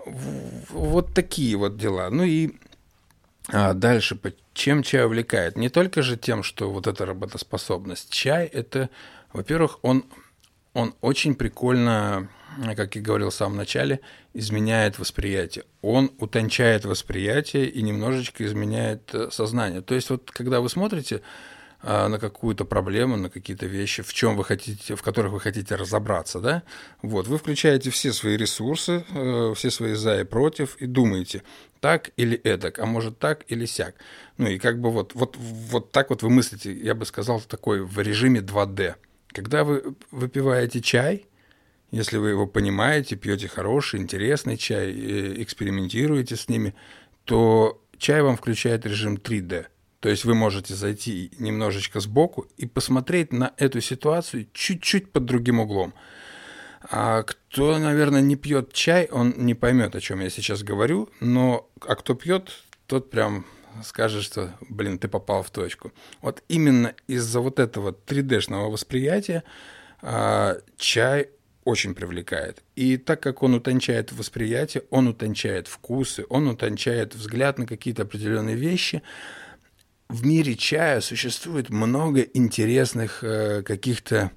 Вот 0.04 1.14
такие 1.14 1.56
вот 1.56 1.76
дела. 1.76 2.10
Ну 2.10 2.24
и 2.24 2.56
а 3.46 3.72
дальше, 3.72 4.18
чем 4.52 4.82
чай 4.82 5.04
увлекает? 5.06 5.56
Не 5.56 5.68
только 5.68 6.02
же 6.02 6.16
тем, 6.16 6.42
что 6.42 6.72
вот 6.72 6.88
эта 6.88 7.06
работоспособность. 7.06 8.10
Чай 8.10 8.46
это, 8.46 8.90
во-первых, 9.32 9.78
он, 9.82 10.04
он 10.74 10.92
очень 11.02 11.36
прикольно 11.36 12.28
как 12.76 12.96
я 12.96 13.02
говорил 13.02 13.30
в 13.30 13.34
самом 13.34 13.56
начале, 13.56 14.00
изменяет 14.34 14.98
восприятие. 14.98 15.64
Он 15.82 16.12
утончает 16.18 16.84
восприятие 16.84 17.68
и 17.68 17.82
немножечко 17.82 18.44
изменяет 18.44 19.14
э, 19.14 19.30
сознание. 19.30 19.82
То 19.82 19.94
есть 19.94 20.10
вот 20.10 20.30
когда 20.30 20.60
вы 20.60 20.68
смотрите 20.68 21.22
а, 21.82 22.08
на 22.08 22.18
какую-то 22.18 22.64
проблему, 22.64 23.16
на 23.16 23.30
какие-то 23.30 23.66
вещи, 23.66 24.02
в 24.02 24.12
чем 24.12 24.36
вы 24.36 24.44
хотите, 24.44 24.96
в 24.96 25.02
которых 25.02 25.32
вы 25.32 25.40
хотите 25.40 25.74
разобраться, 25.74 26.40
да, 26.40 26.62
вот, 27.02 27.28
вы 27.28 27.38
включаете 27.38 27.90
все 27.90 28.12
свои 28.12 28.36
ресурсы, 28.36 29.04
э, 29.08 29.52
все 29.54 29.70
свои 29.70 29.94
за 29.94 30.20
и 30.20 30.24
против 30.24 30.76
и 30.76 30.86
думаете, 30.86 31.42
так 31.80 32.10
или 32.16 32.36
эдак, 32.36 32.78
а 32.78 32.86
может 32.86 33.18
так 33.18 33.44
или 33.48 33.66
сяк. 33.66 33.94
Ну 34.38 34.48
и 34.48 34.58
как 34.58 34.80
бы 34.80 34.90
вот, 34.90 35.14
вот, 35.14 35.36
вот 35.36 35.92
так 35.92 36.10
вот 36.10 36.22
вы 36.22 36.30
мыслите, 36.30 36.72
я 36.72 36.94
бы 36.94 37.04
сказал, 37.04 37.40
такой 37.42 37.82
в 37.82 38.00
режиме 38.00 38.40
2D. 38.40 38.94
Когда 39.28 39.62
вы 39.62 39.94
выпиваете 40.10 40.80
чай, 40.80 41.26
если 41.90 42.18
вы 42.18 42.30
его 42.30 42.46
понимаете, 42.46 43.16
пьете 43.16 43.48
хороший, 43.48 44.00
интересный 44.00 44.56
чай, 44.56 44.90
э, 44.90 45.42
экспериментируете 45.42 46.36
с 46.36 46.48
ними, 46.48 46.74
то 47.24 47.82
чай 47.98 48.22
вам 48.22 48.36
включает 48.36 48.86
режим 48.86 49.16
3D– 49.16 49.66
то 50.06 50.10
есть 50.10 50.24
вы 50.24 50.34
можете 50.34 50.74
зайти 50.74 51.32
немножечко 51.38 51.98
сбоку 51.98 52.46
и 52.56 52.66
посмотреть 52.66 53.32
на 53.32 53.54
эту 53.56 53.80
ситуацию 53.80 54.46
чуть-чуть 54.52 55.10
под 55.10 55.24
другим 55.24 55.58
углом. 55.58 55.94
А 56.88 57.24
кто, 57.24 57.76
наверное, 57.78 58.20
не 58.20 58.36
пьет 58.36 58.72
чай, 58.72 59.08
он 59.10 59.34
не 59.36 59.54
поймет, 59.54 59.96
о 59.96 60.00
чем 60.00 60.20
я 60.20 60.30
сейчас 60.30 60.62
говорю, 60.62 61.08
но 61.18 61.68
а 61.80 61.96
кто 61.96 62.14
пьет, 62.14 62.52
тот 62.86 63.10
прям 63.10 63.46
скажет, 63.82 64.22
что, 64.22 64.54
блин, 64.68 65.00
ты 65.00 65.08
попал 65.08 65.42
в 65.42 65.50
точку. 65.50 65.92
Вот 66.20 66.40
именно 66.46 66.94
из-за 67.08 67.40
вот 67.40 67.58
этого 67.58 67.90
3D-шного 67.90 68.70
восприятия 68.70 69.42
а, 70.02 70.58
чай 70.76 71.30
очень 71.66 71.96
привлекает. 71.96 72.62
И 72.76 72.96
так 72.96 73.20
как 73.20 73.42
он 73.42 73.54
утончает 73.54 74.12
восприятие, 74.12 74.84
он 74.90 75.08
утончает 75.08 75.66
вкусы, 75.66 76.24
он 76.28 76.46
утончает 76.46 77.14
взгляд 77.16 77.58
на 77.58 77.66
какие-то 77.66 78.02
определенные 78.02 78.54
вещи, 78.54 79.02
в 80.08 80.24
мире 80.24 80.54
чая 80.54 81.00
существует 81.00 81.68
много 81.68 82.20
интересных 82.20 83.24
э, 83.24 83.62
каких-то 83.64 84.30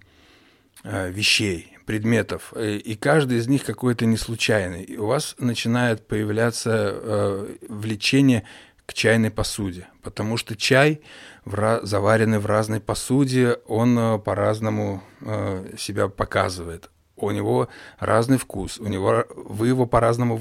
э, 0.83 1.11
вещей, 1.11 1.77
предметов, 1.85 2.51
э, 2.55 2.77
и 2.77 2.95
каждый 2.95 3.37
из 3.37 3.47
них 3.47 3.63
какой-то 3.63 4.07
не 4.07 4.17
случайный. 4.17 4.83
И 4.83 4.97
у 4.97 5.05
вас 5.05 5.35
начинает 5.37 6.07
появляться 6.07 6.71
э, 6.73 7.55
влечение 7.69 8.43
к 8.87 8.93
чайной 8.95 9.29
посуде, 9.29 9.87
потому 10.01 10.37
что 10.37 10.55
чай, 10.55 11.01
в, 11.45 11.81
заваренный 11.83 12.39
в 12.39 12.47
разной 12.47 12.79
посуде, 12.79 13.59
он 13.67 13.99
э, 13.99 14.17
по-разному 14.17 15.03
э, 15.21 15.75
себя 15.77 16.07
показывает. 16.07 16.89
У 17.25 17.32
него 17.32 17.69
разный 17.99 18.38
вкус, 18.38 18.79
у 18.79 18.88
него, 18.88 19.25
вы 19.36 19.67
его 19.67 19.86
по-разному 19.86 20.39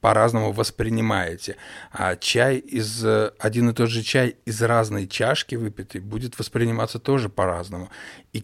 по-разному 0.00 0.52
воспринимаете. 0.52 1.56
А 1.90 2.14
чай 2.16 2.58
из 2.58 3.04
один 3.38 3.70
и 3.70 3.72
тот 3.72 3.88
же 3.88 4.02
чай 4.02 4.36
из 4.44 4.62
разной 4.62 5.08
чашки 5.08 5.56
выпитый 5.56 6.00
будет 6.00 6.38
восприниматься 6.38 6.98
тоже 7.00 7.28
по-разному. 7.28 7.90
И 8.32 8.42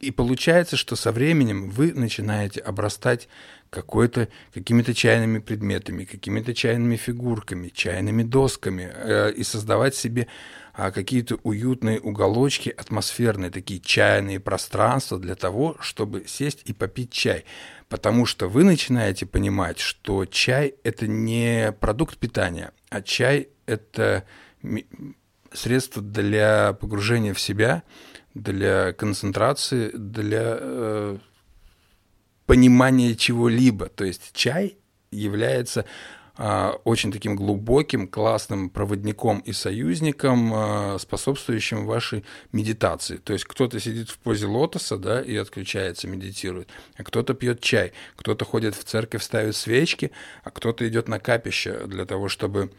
и 0.00 0.10
получается, 0.10 0.76
что 0.76 0.96
со 0.96 1.12
временем 1.12 1.70
вы 1.70 1.94
начинаете 1.94 2.60
обрастать 2.60 3.28
какой-то, 3.70 4.28
какими-то 4.52 4.92
чайными 4.92 5.38
предметами, 5.38 6.04
какими-то 6.04 6.52
чайными 6.54 6.96
фигурками, 6.96 7.68
чайными 7.68 8.22
досками 8.22 8.92
э, 8.94 9.32
и 9.32 9.42
создавать 9.42 9.94
себе 9.94 10.26
а, 10.76 10.90
какие-то 10.90 11.36
уютные 11.44 12.00
уголочки, 12.00 12.68
атмосферные 12.68 13.50
такие 13.50 13.78
чайные 13.78 14.40
пространства 14.40 15.18
для 15.20 15.36
того, 15.36 15.76
чтобы 15.80 16.24
сесть 16.26 16.62
и 16.64 16.72
попить 16.72 17.12
чай. 17.12 17.44
Потому 17.88 18.26
что 18.26 18.48
вы 18.48 18.64
начинаете 18.64 19.24
понимать, 19.24 19.78
что 19.78 20.26
чай– 20.26 20.74
это 20.82 21.06
не 21.06 21.72
продукт 21.72 22.18
питания, 22.18 22.72
а 22.90 23.02
чай– 23.02 23.48
это 23.66 24.24
средство 25.52 26.02
для 26.02 26.72
погружения 26.72 27.34
в 27.34 27.40
себя, 27.40 27.84
для 28.34 28.92
концентрации, 28.92 29.90
для 29.94 30.58
э, 30.58 31.18
понимания 32.46 33.14
чего-либо. 33.14 33.86
То 33.86 34.04
есть 34.04 34.32
чай 34.32 34.78
является 35.12 35.84
очень 36.36 37.12
таким 37.12 37.36
глубоким, 37.36 38.08
классным 38.08 38.68
проводником 38.68 39.38
и 39.40 39.52
союзником, 39.52 40.52
э, 40.52 40.98
способствующим 40.98 41.86
вашей 41.86 42.24
медитации. 42.50 43.18
То 43.18 43.32
есть 43.32 43.44
кто-то 43.44 43.78
сидит 43.78 44.10
в 44.10 44.18
позе 44.18 44.46
лотоса, 44.46 44.96
да, 44.96 45.22
и 45.22 45.36
отключается, 45.36 46.08
медитирует, 46.08 46.68
а 46.96 47.04
кто-то 47.04 47.34
пьет 47.34 47.60
чай, 47.60 47.92
кто-то 48.16 48.44
ходит 48.44 48.74
в 48.74 48.82
церковь, 48.82 49.22
ставит 49.22 49.54
свечки, 49.54 50.10
а 50.42 50.50
кто-то 50.50 50.88
идет 50.88 51.06
на 51.06 51.20
капище 51.20 51.86
для 51.86 52.04
того, 52.04 52.28
чтобы 52.28 52.72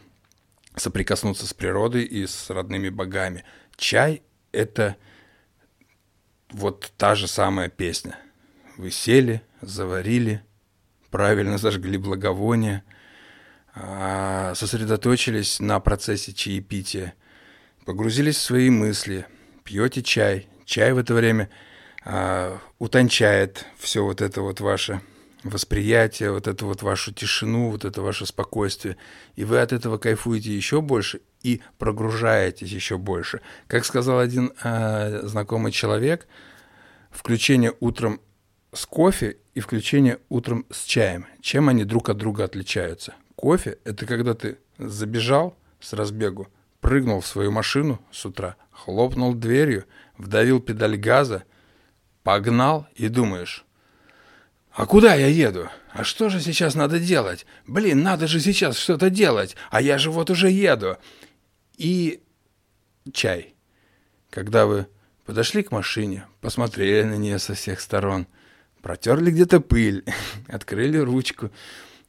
соприкоснуться 0.76 1.48
с 1.48 1.54
природой 1.54 2.04
и 2.04 2.28
с 2.28 2.50
родными 2.50 2.89
богами. 2.89 3.46
Чай— 3.78 4.22
это 4.52 4.98
вот 6.52 6.91
та 6.98 7.15
же 7.15 7.30
самая 7.30 7.70
песня. 7.70 8.20
Вы 8.76 8.91
сели, 8.91 9.41
заварили, 9.62 10.44
правильно 11.10 11.58
зажгли 11.58 11.98
благовония, 11.98 12.84
а, 12.86 12.94
сосредоточились 13.75 15.59
на 15.59 15.79
процессе 15.79 16.33
чаепития, 16.33 17.13
погрузились 17.85 18.38
в 18.38 18.41
свои 18.41 18.69
мысли, 18.69 19.25
пьете 19.63 20.01
чай. 20.01 20.47
Чай 20.65 20.93
в 20.93 20.97
это 20.97 21.13
время 21.13 21.49
а, 22.05 22.59
утончает 22.79 23.65
все 23.77 24.03
вот 24.03 24.21
это 24.21 24.41
вот 24.41 24.61
ваше 24.61 25.01
восприятие, 25.43 26.31
вот 26.31 26.47
эту 26.47 26.65
вот 26.65 26.81
вашу 26.81 27.13
тишину, 27.13 27.69
вот 27.69 27.85
это 27.85 28.01
ваше 28.01 28.25
спокойствие. 28.25 28.97
И 29.35 29.43
вы 29.43 29.59
от 29.59 29.73
этого 29.73 29.97
кайфуете 29.97 30.55
еще 30.55 30.81
больше 30.81 31.21
и 31.43 31.61
прогружаетесь 31.77 32.71
еще 32.71 32.97
больше. 32.97 33.41
Как 33.67 33.85
сказал 33.85 34.19
один 34.19 34.53
э, 34.63 35.21
знакомый 35.23 35.71
человек, 35.71 36.27
включение 37.11 37.73
утром 37.79 38.21
с 38.73 38.85
кофе 38.85 39.38
и 39.53 39.59
включение 39.59 40.19
утром 40.29 40.65
с 40.71 40.83
чаем. 40.83 41.27
Чем 41.41 41.69
они 41.69 41.83
друг 41.83 42.09
от 42.09 42.17
друга 42.17 42.43
отличаются? 42.43 43.13
Кофе– 43.36 43.78
это 43.84 44.06
когда 44.06 44.34
ты 44.34 44.58
забежал 44.78 45.58
с 45.80 45.93
разбегу, 45.93 46.48
прыгнул 46.80 47.21
в 47.21 47.28
свою 47.28 47.52
машину 47.52 48.02
с 48.12 48.26
утра, 48.26 48.56
хлопнул 48.71 49.34
дверью, 49.34 49.86
вдавил 50.17 50.60
педаль 50.60 50.98
газа, 50.98 51.43
погнал 52.24 52.88
и 52.95 53.08
думаешь, 53.08 53.65
а 54.71 54.86
куда 54.86 55.15
я 55.15 55.28
еду? 55.28 55.69
А 55.93 56.04
что 56.04 56.28
же 56.28 56.41
сейчас 56.41 56.76
надо 56.76 57.00
делать? 57.00 57.45
Блин, 57.65 58.04
надо 58.04 58.28
же 58.28 58.41
сейчас 58.41 58.78
что-то 58.78 59.10
делать, 59.10 59.56
а 59.71 59.82
я 59.82 59.98
же 59.98 60.12
вот 60.12 60.30
уже 60.30 60.52
еду 60.52 60.98
и 61.78 62.21
чай. 63.13 63.56
Когда 64.30 64.65
вы 64.65 64.88
подошли 65.26 65.63
к 65.63 65.71
машине, 65.71 66.26
посмотрели 66.41 67.04
на 67.04 67.15
нее 67.15 67.39
со 67.39 67.54
всех 67.54 67.80
сторон, 67.80 68.28
протерли 68.82 69.32
где-то 69.32 69.62
пыль, 69.62 70.04
открыли 70.50 70.98
ручку 70.98 71.52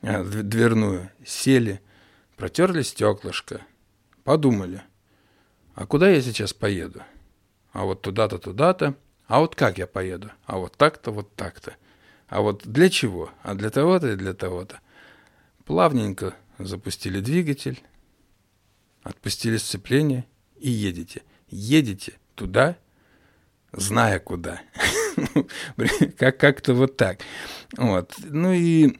дверную, 0.03 1.11
сели, 1.25 1.81
протерли 2.37 2.83
стеклышко, 2.83 3.61
подумали, 4.25 4.83
а 5.75 5.87
куда 5.87 6.09
я 6.09 6.21
сейчас 6.23 6.53
поеду? 6.53 7.03
А 7.73 7.85
вот 7.85 8.01
туда-то, 8.01 8.39
туда-то. 8.39 8.95
А 9.27 9.41
вот 9.41 9.55
как 9.55 9.77
я 9.77 9.87
поеду? 9.87 10.31
А 10.47 10.57
вот 10.57 10.77
так-то, 10.77 11.11
вот 11.11 11.35
так-то. 11.35 11.75
А 12.29 12.41
вот 12.41 12.63
для 12.65 12.89
чего? 12.89 13.31
А 13.43 13.55
для 13.55 13.71
того-то 13.71 14.13
и 14.13 14.17
для 14.17 14.33
того-то. 14.33 14.81
Плавненько 15.67 16.35
запустили 16.59 17.21
двигатель, 17.21 17.83
отпустили 19.03 19.59
сцепление 19.59 20.25
и 20.57 20.71
едете. 20.71 21.23
Едете 21.49 22.15
туда, 22.35 22.79
зная 23.73 24.19
куда. 24.21 24.63
как- 26.19 26.39
как-то 26.39 26.73
вот 26.73 26.97
так. 26.97 27.21
Вот. 27.77 28.15
Ну 28.25 28.53
и 28.53 28.99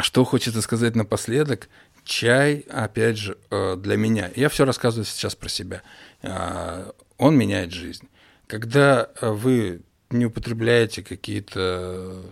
что 0.00 0.24
хочется 0.24 0.62
сказать 0.62 0.96
напоследок. 0.96 1.68
Чай, 2.04 2.66
опять 2.68 3.16
же, 3.16 3.38
э, 3.50 3.76
для 3.76 3.96
меня. 3.96 4.30
Я 4.36 4.48
все 4.48 4.64
рассказываю 4.64 5.06
сейчас 5.06 5.34
про 5.34 5.48
себя. 5.48 5.82
А, 6.22 6.92
он 7.16 7.36
меняет 7.36 7.72
жизнь. 7.72 8.08
Когда 8.46 9.10
вы 9.20 9.80
не 10.10 10.26
употребляете 10.26 11.02
какие-то 11.02 12.22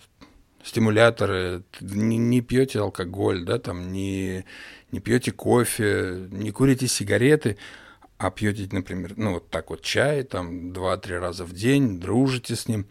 стимуляторы, 0.63 1.63
не, 1.81 2.19
не 2.19 2.41
пьете 2.41 2.81
алкоголь, 2.81 3.45
да, 3.45 3.59
там, 3.59 3.93
не, 3.93 4.45
не 4.93 5.01
пьете 5.01 5.33
кофе, 5.33 6.29
не 6.31 6.51
курите 6.53 6.87
сигареты, 6.87 7.57
а 8.19 8.31
пьете, 8.31 8.69
например, 8.71 9.15
ну 9.17 9.35
вот 9.35 9.51
так 9.51 9.71
вот 9.71 9.83
чай, 9.83 10.23
там, 10.23 10.73
два-три 10.73 11.17
раза 11.17 11.45
в 11.45 11.53
день, 11.53 11.99
дружите 11.99 12.55
с 12.55 12.69
ним, 12.69 12.87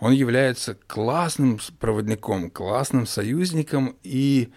он 0.00 0.12
является 0.12 0.74
классным 0.86 1.60
проводником, 1.78 2.50
классным 2.50 3.06
союзником, 3.06 3.96
и 4.02 4.50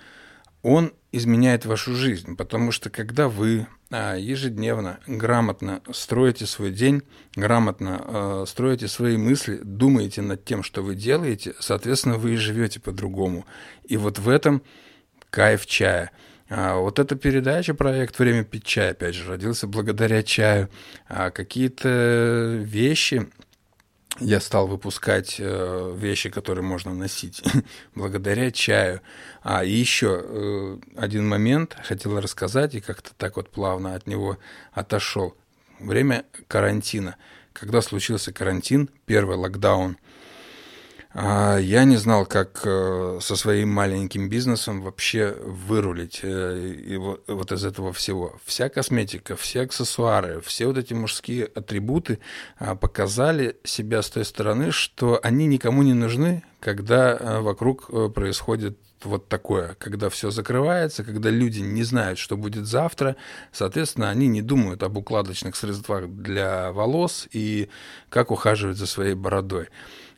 он 0.61 0.93
изменяет 1.11 1.65
вашу 1.65 1.93
жизнь, 1.93 2.35
потому 2.35 2.71
что 2.71 2.89
когда 2.89 3.27
вы 3.27 3.67
а, 3.91 4.15
ежедневно, 4.15 4.99
грамотно 5.05 5.81
строите 5.91 6.47
свой 6.47 6.71
день, 6.71 7.03
грамотно 7.35 8.03
э, 8.03 8.45
строите 8.47 8.87
свои 8.87 9.17
мысли, 9.17 9.59
думаете 9.61 10.23
над 10.23 10.43
тем, 10.45 10.63
что 10.63 10.81
вы 10.81 10.95
делаете, 10.95 11.53
соответственно, 11.59 12.17
вы 12.17 12.33
и 12.33 12.37
живете 12.37 12.79
по-другому. 12.79 13.45
И 13.83 13.97
вот 13.97 14.17
в 14.17 14.29
этом 14.29 14.63
кайф 15.29 15.67
чая. 15.67 16.09
А 16.49 16.77
вот 16.77 16.97
эта 16.97 17.15
передача, 17.15 17.73
проект 17.73 18.17
«Время 18.17 18.43
пить 18.43 18.65
чай», 18.65 18.91
опять 18.91 19.15
же, 19.15 19.27
родился 19.27 19.67
благодаря 19.67 20.23
чаю. 20.23 20.69
А 21.07 21.29
какие-то 21.29 22.59
вещи, 22.61 23.27
я 24.19 24.39
стал 24.39 24.67
выпускать 24.67 25.37
э, 25.39 25.95
вещи, 25.97 26.29
которые 26.29 26.63
можно 26.63 26.93
носить 26.93 27.43
благодаря 27.95 28.51
чаю. 28.51 29.01
А 29.41 29.63
и 29.63 29.71
еще 29.71 30.21
э, 30.23 30.77
один 30.95 31.27
момент 31.27 31.75
хотел 31.83 32.19
рассказать 32.19 32.75
и 32.75 32.81
как-то 32.81 33.11
так 33.17 33.37
вот 33.37 33.49
плавно 33.49 33.95
от 33.95 34.07
него 34.07 34.37
отошел. 34.71 35.35
Время 35.79 36.25
карантина. 36.47 37.15
Когда 37.53 37.81
случился 37.81 38.31
карантин, 38.31 38.89
первый 39.05 39.37
локдаун– 39.37 39.97
я 41.15 41.83
не 41.83 41.97
знал, 41.97 42.25
как 42.25 42.61
э, 42.65 43.19
со 43.21 43.35
своим 43.35 43.69
маленьким 43.69 44.29
бизнесом 44.29 44.81
вообще 44.81 45.35
вырулить 45.43 46.21
э, 46.23 46.97
вот 47.27 47.51
из 47.51 47.63
этого 47.63 47.93
всего. 47.93 48.39
Вся 48.45 48.69
косметика, 48.69 49.35
все 49.35 49.61
аксессуары, 49.61 50.41
все 50.41 50.65
вот 50.65 50.77
эти 50.77 50.93
мужские 50.95 51.45
атрибуты 51.45 52.17
а, 52.57 52.73
показали 52.75 53.57
себя 53.63 54.01
с 54.01 54.09
той 54.09 54.25
стороны, 54.25 54.71
что 54.71 55.19
они 55.21 55.45
никому 55.45 55.83
не 55.83 55.93
нужны, 55.93 56.43
когда 56.59 57.15
э, 57.15 57.39
вокруг 57.41 58.13
происходит 58.13 58.79
вот 59.05 59.27
такое, 59.27 59.75
когда 59.79 60.09
все 60.09 60.31
закрывается, 60.31 61.03
когда 61.03 61.29
люди 61.29 61.59
не 61.59 61.83
знают, 61.83 62.17
что 62.17 62.37
будет 62.37 62.65
завтра, 62.65 63.15
соответственно, 63.51 64.09
они 64.09 64.27
не 64.27 64.41
думают 64.41 64.81
об 64.81 64.97
укладочных 64.97 65.55
средствах 65.55 66.07
для 66.07 66.71
волос 66.71 67.27
и 67.31 67.69
как 68.09 68.31
ухаживать 68.31 68.77
за 68.77 68.87
своей 68.87 69.13
бородой. 69.13 69.69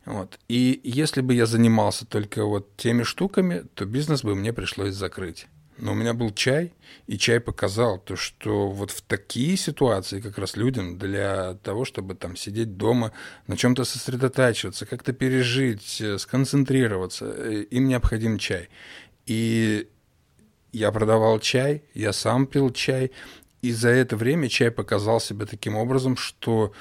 Вот. 0.05 0.39
И 0.47 0.79
если 0.83 1.21
бы 1.21 1.33
я 1.33 1.45
занимался 1.45 2.05
только 2.05 2.45
вот 2.45 2.75
теми 2.77 3.03
штуками, 3.03 3.65
то 3.73 3.85
бизнес 3.85 4.23
бы 4.23 4.35
мне 4.35 4.53
пришлось 4.53 4.93
закрыть. 4.93 5.47
Но 5.77 5.91
у 5.91 5.95
меня 5.95 6.13
был 6.13 6.31
чай, 6.31 6.73
и 7.05 7.17
чай 7.17 7.41
показал 7.41 7.99
то, 7.99 8.15
что 8.15 8.69
вот 8.69 8.91
в 8.91 9.01
такие 9.01 9.57
ситуации 9.57 10.21
как 10.21 10.37
раз 10.37 10.55
людям 10.55 10.97
для 10.97 11.55
того, 11.63 11.83
чтобы 11.83 12.15
там 12.15 12.37
сидеть 12.37 12.77
дома, 12.77 13.11
на 13.47 13.57
чем-то 13.57 13.83
сосредотачиваться, 13.83 14.85
как-то 14.85 15.11
пережить, 15.11 15.99
э, 15.99 16.17
сконцентрироваться, 16.17 17.25
э, 17.25 17.63
им 17.69 17.89
необходим 17.89 18.37
чай. 18.37 18.69
И 19.25 19.89
я 20.71 20.91
продавал 20.91 21.39
чай, 21.39 21.83
я 21.93 22.13
сам 22.13 22.47
пил 22.47 22.71
чай, 22.71 23.11
и 23.61 23.73
за 23.73 23.89
это 23.89 24.15
время 24.15 24.47
чай 24.47 24.71
показал 24.71 25.19
себя 25.19 25.45
таким 25.45 25.75
образом, 25.75 26.15
что 26.15 26.71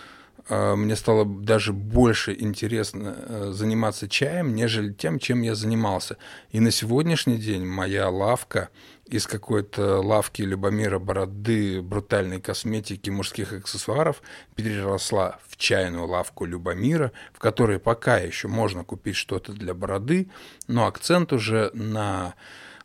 мне 0.48 0.94
стало 0.94 1.24
даже 1.24 1.72
больше 1.72 2.36
интересно 2.38 3.16
э, 3.16 3.50
заниматься 3.52 4.08
чаем, 4.08 4.54
нежели 4.54 4.92
тем, 4.92 5.18
чем 5.18 5.40
я 5.42 5.54
занимался. 5.54 6.18
И 6.50 6.60
на 6.60 6.70
сегодняшний 6.70 7.38
день 7.38 7.64
моя 7.64 8.10
лавка 8.10 8.68
из 9.06 9.26
какой-то 9.26 10.00
лавки 10.00 10.42
Любомира 10.42 10.98
Бороды, 10.98 11.80
брутальной 11.82 12.40
косметики, 12.40 13.10
мужских 13.10 13.52
аксессуаров 13.52 14.22
переросла 14.54 15.38
в 15.48 15.56
чайную 15.56 16.06
лавку 16.06 16.44
Любомира, 16.44 17.12
в 17.32 17.38
которой 17.38 17.78
пока 17.78 18.18
еще 18.18 18.48
можно 18.48 18.84
купить 18.84 19.16
что-то 19.16 19.52
для 19.52 19.74
бороды, 19.74 20.28
но 20.68 20.86
акцент 20.86 21.32
уже 21.32 21.70
на 21.74 22.34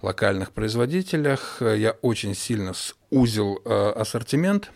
локальных 0.02 0.52
производителях. 0.52 1.62
Я 1.62 1.92
очень 2.02 2.36
сильно 2.36 2.74
сузил 2.74 3.62
э, 3.66 3.92
ассортимент 3.96 4.72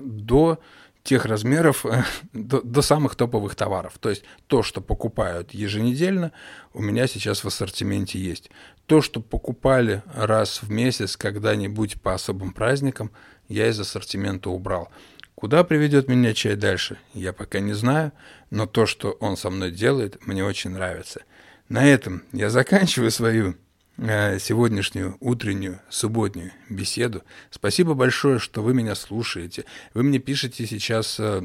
до 0.00 0.58
тех 1.02 1.24
размеров 1.24 1.86
э, 1.86 2.02
до, 2.32 2.60
до 2.60 2.82
самых 2.82 3.14
топовых 3.14 3.54
товаров. 3.54 3.98
То 3.98 4.10
есть 4.10 4.24
то, 4.46 4.62
что 4.62 4.80
покупают 4.80 5.52
еженедельно, 5.52 6.32
у 6.74 6.82
меня 6.82 7.06
сейчас 7.06 7.44
в 7.44 7.46
ассортименте 7.46 8.18
есть. 8.18 8.50
То, 8.86 9.00
что 9.00 9.20
покупали 9.20 10.02
раз 10.14 10.62
в 10.62 10.70
месяц 10.70 11.16
когда-нибудь 11.16 12.00
по 12.00 12.14
особым 12.14 12.52
праздникам, 12.52 13.10
я 13.48 13.68
из 13.68 13.80
ассортимента 13.80 14.50
убрал. 14.50 14.90
Куда 15.34 15.62
приведет 15.62 16.08
меня 16.08 16.34
чай 16.34 16.56
дальше, 16.56 16.98
я 17.14 17.32
пока 17.32 17.60
не 17.60 17.72
знаю, 17.72 18.12
но 18.50 18.66
то, 18.66 18.86
что 18.86 19.12
он 19.12 19.36
со 19.36 19.50
мной 19.50 19.70
делает, 19.70 20.26
мне 20.26 20.44
очень 20.44 20.70
нравится. 20.70 21.22
На 21.68 21.86
этом 21.86 22.24
я 22.32 22.50
заканчиваю 22.50 23.10
свою 23.10 23.54
сегодняшнюю 23.98 25.16
утреннюю 25.18 25.80
субботнюю 25.88 26.52
беседу. 26.70 27.24
Спасибо 27.50 27.94
большое, 27.94 28.38
что 28.38 28.62
вы 28.62 28.72
меня 28.72 28.94
слушаете. 28.94 29.64
Вы 29.92 30.04
мне 30.04 30.20
пишете 30.20 30.66
сейчас 30.66 31.18
э, 31.18 31.42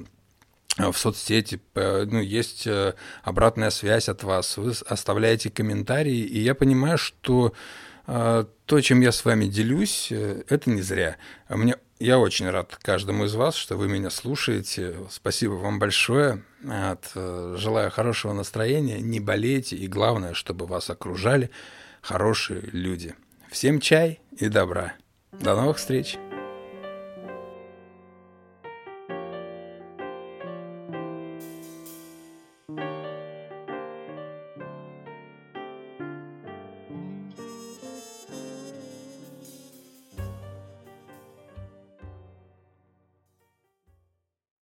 в 0.77 0.93
соцсети, 0.93 1.59
ну, 1.75 2.21
есть 2.21 2.67
э, 2.67 2.93
обратная 3.23 3.71
связь 3.71 4.07
от 4.07 4.21
вас, 4.23 4.57
вы 4.57 4.73
оставляете 4.85 5.49
комментарии, 5.49 6.19
и 6.19 6.39
я 6.39 6.53
понимаю, 6.53 6.97
что 6.97 7.53
то, 8.05 8.81
чем 8.81 8.99
я 8.99 9.13
с 9.13 9.23
вами 9.23 9.45
делюсь, 9.45 10.11
это 10.11 10.69
не 10.69 10.81
зря. 10.81 11.15
Мне, 11.47 11.77
я 11.99 12.19
очень 12.19 12.49
рад 12.49 12.77
каждому 12.81 13.23
из 13.23 13.33
вас, 13.33 13.55
что 13.55 13.77
вы 13.77 13.87
меня 13.87 14.09
слушаете. 14.09 14.95
Спасибо 15.09 15.53
вам 15.53 15.79
большое. 15.79 16.43
Желаю 17.15 17.91
хорошего 17.91 18.33
настроения, 18.33 18.99
не 18.99 19.21
болейте, 19.21 19.77
и 19.77 19.87
главное, 19.87 20.33
чтобы 20.33 20.65
вас 20.65 20.89
окружали 20.89 21.49
хорошие 22.03 22.61
люди. 22.71 23.15
Всем 23.49 23.79
чай 23.79 24.19
и 24.37 24.49
добра. 24.49 24.93
До 25.31 25.55
новых 25.55 25.77
встреч! 25.77 26.17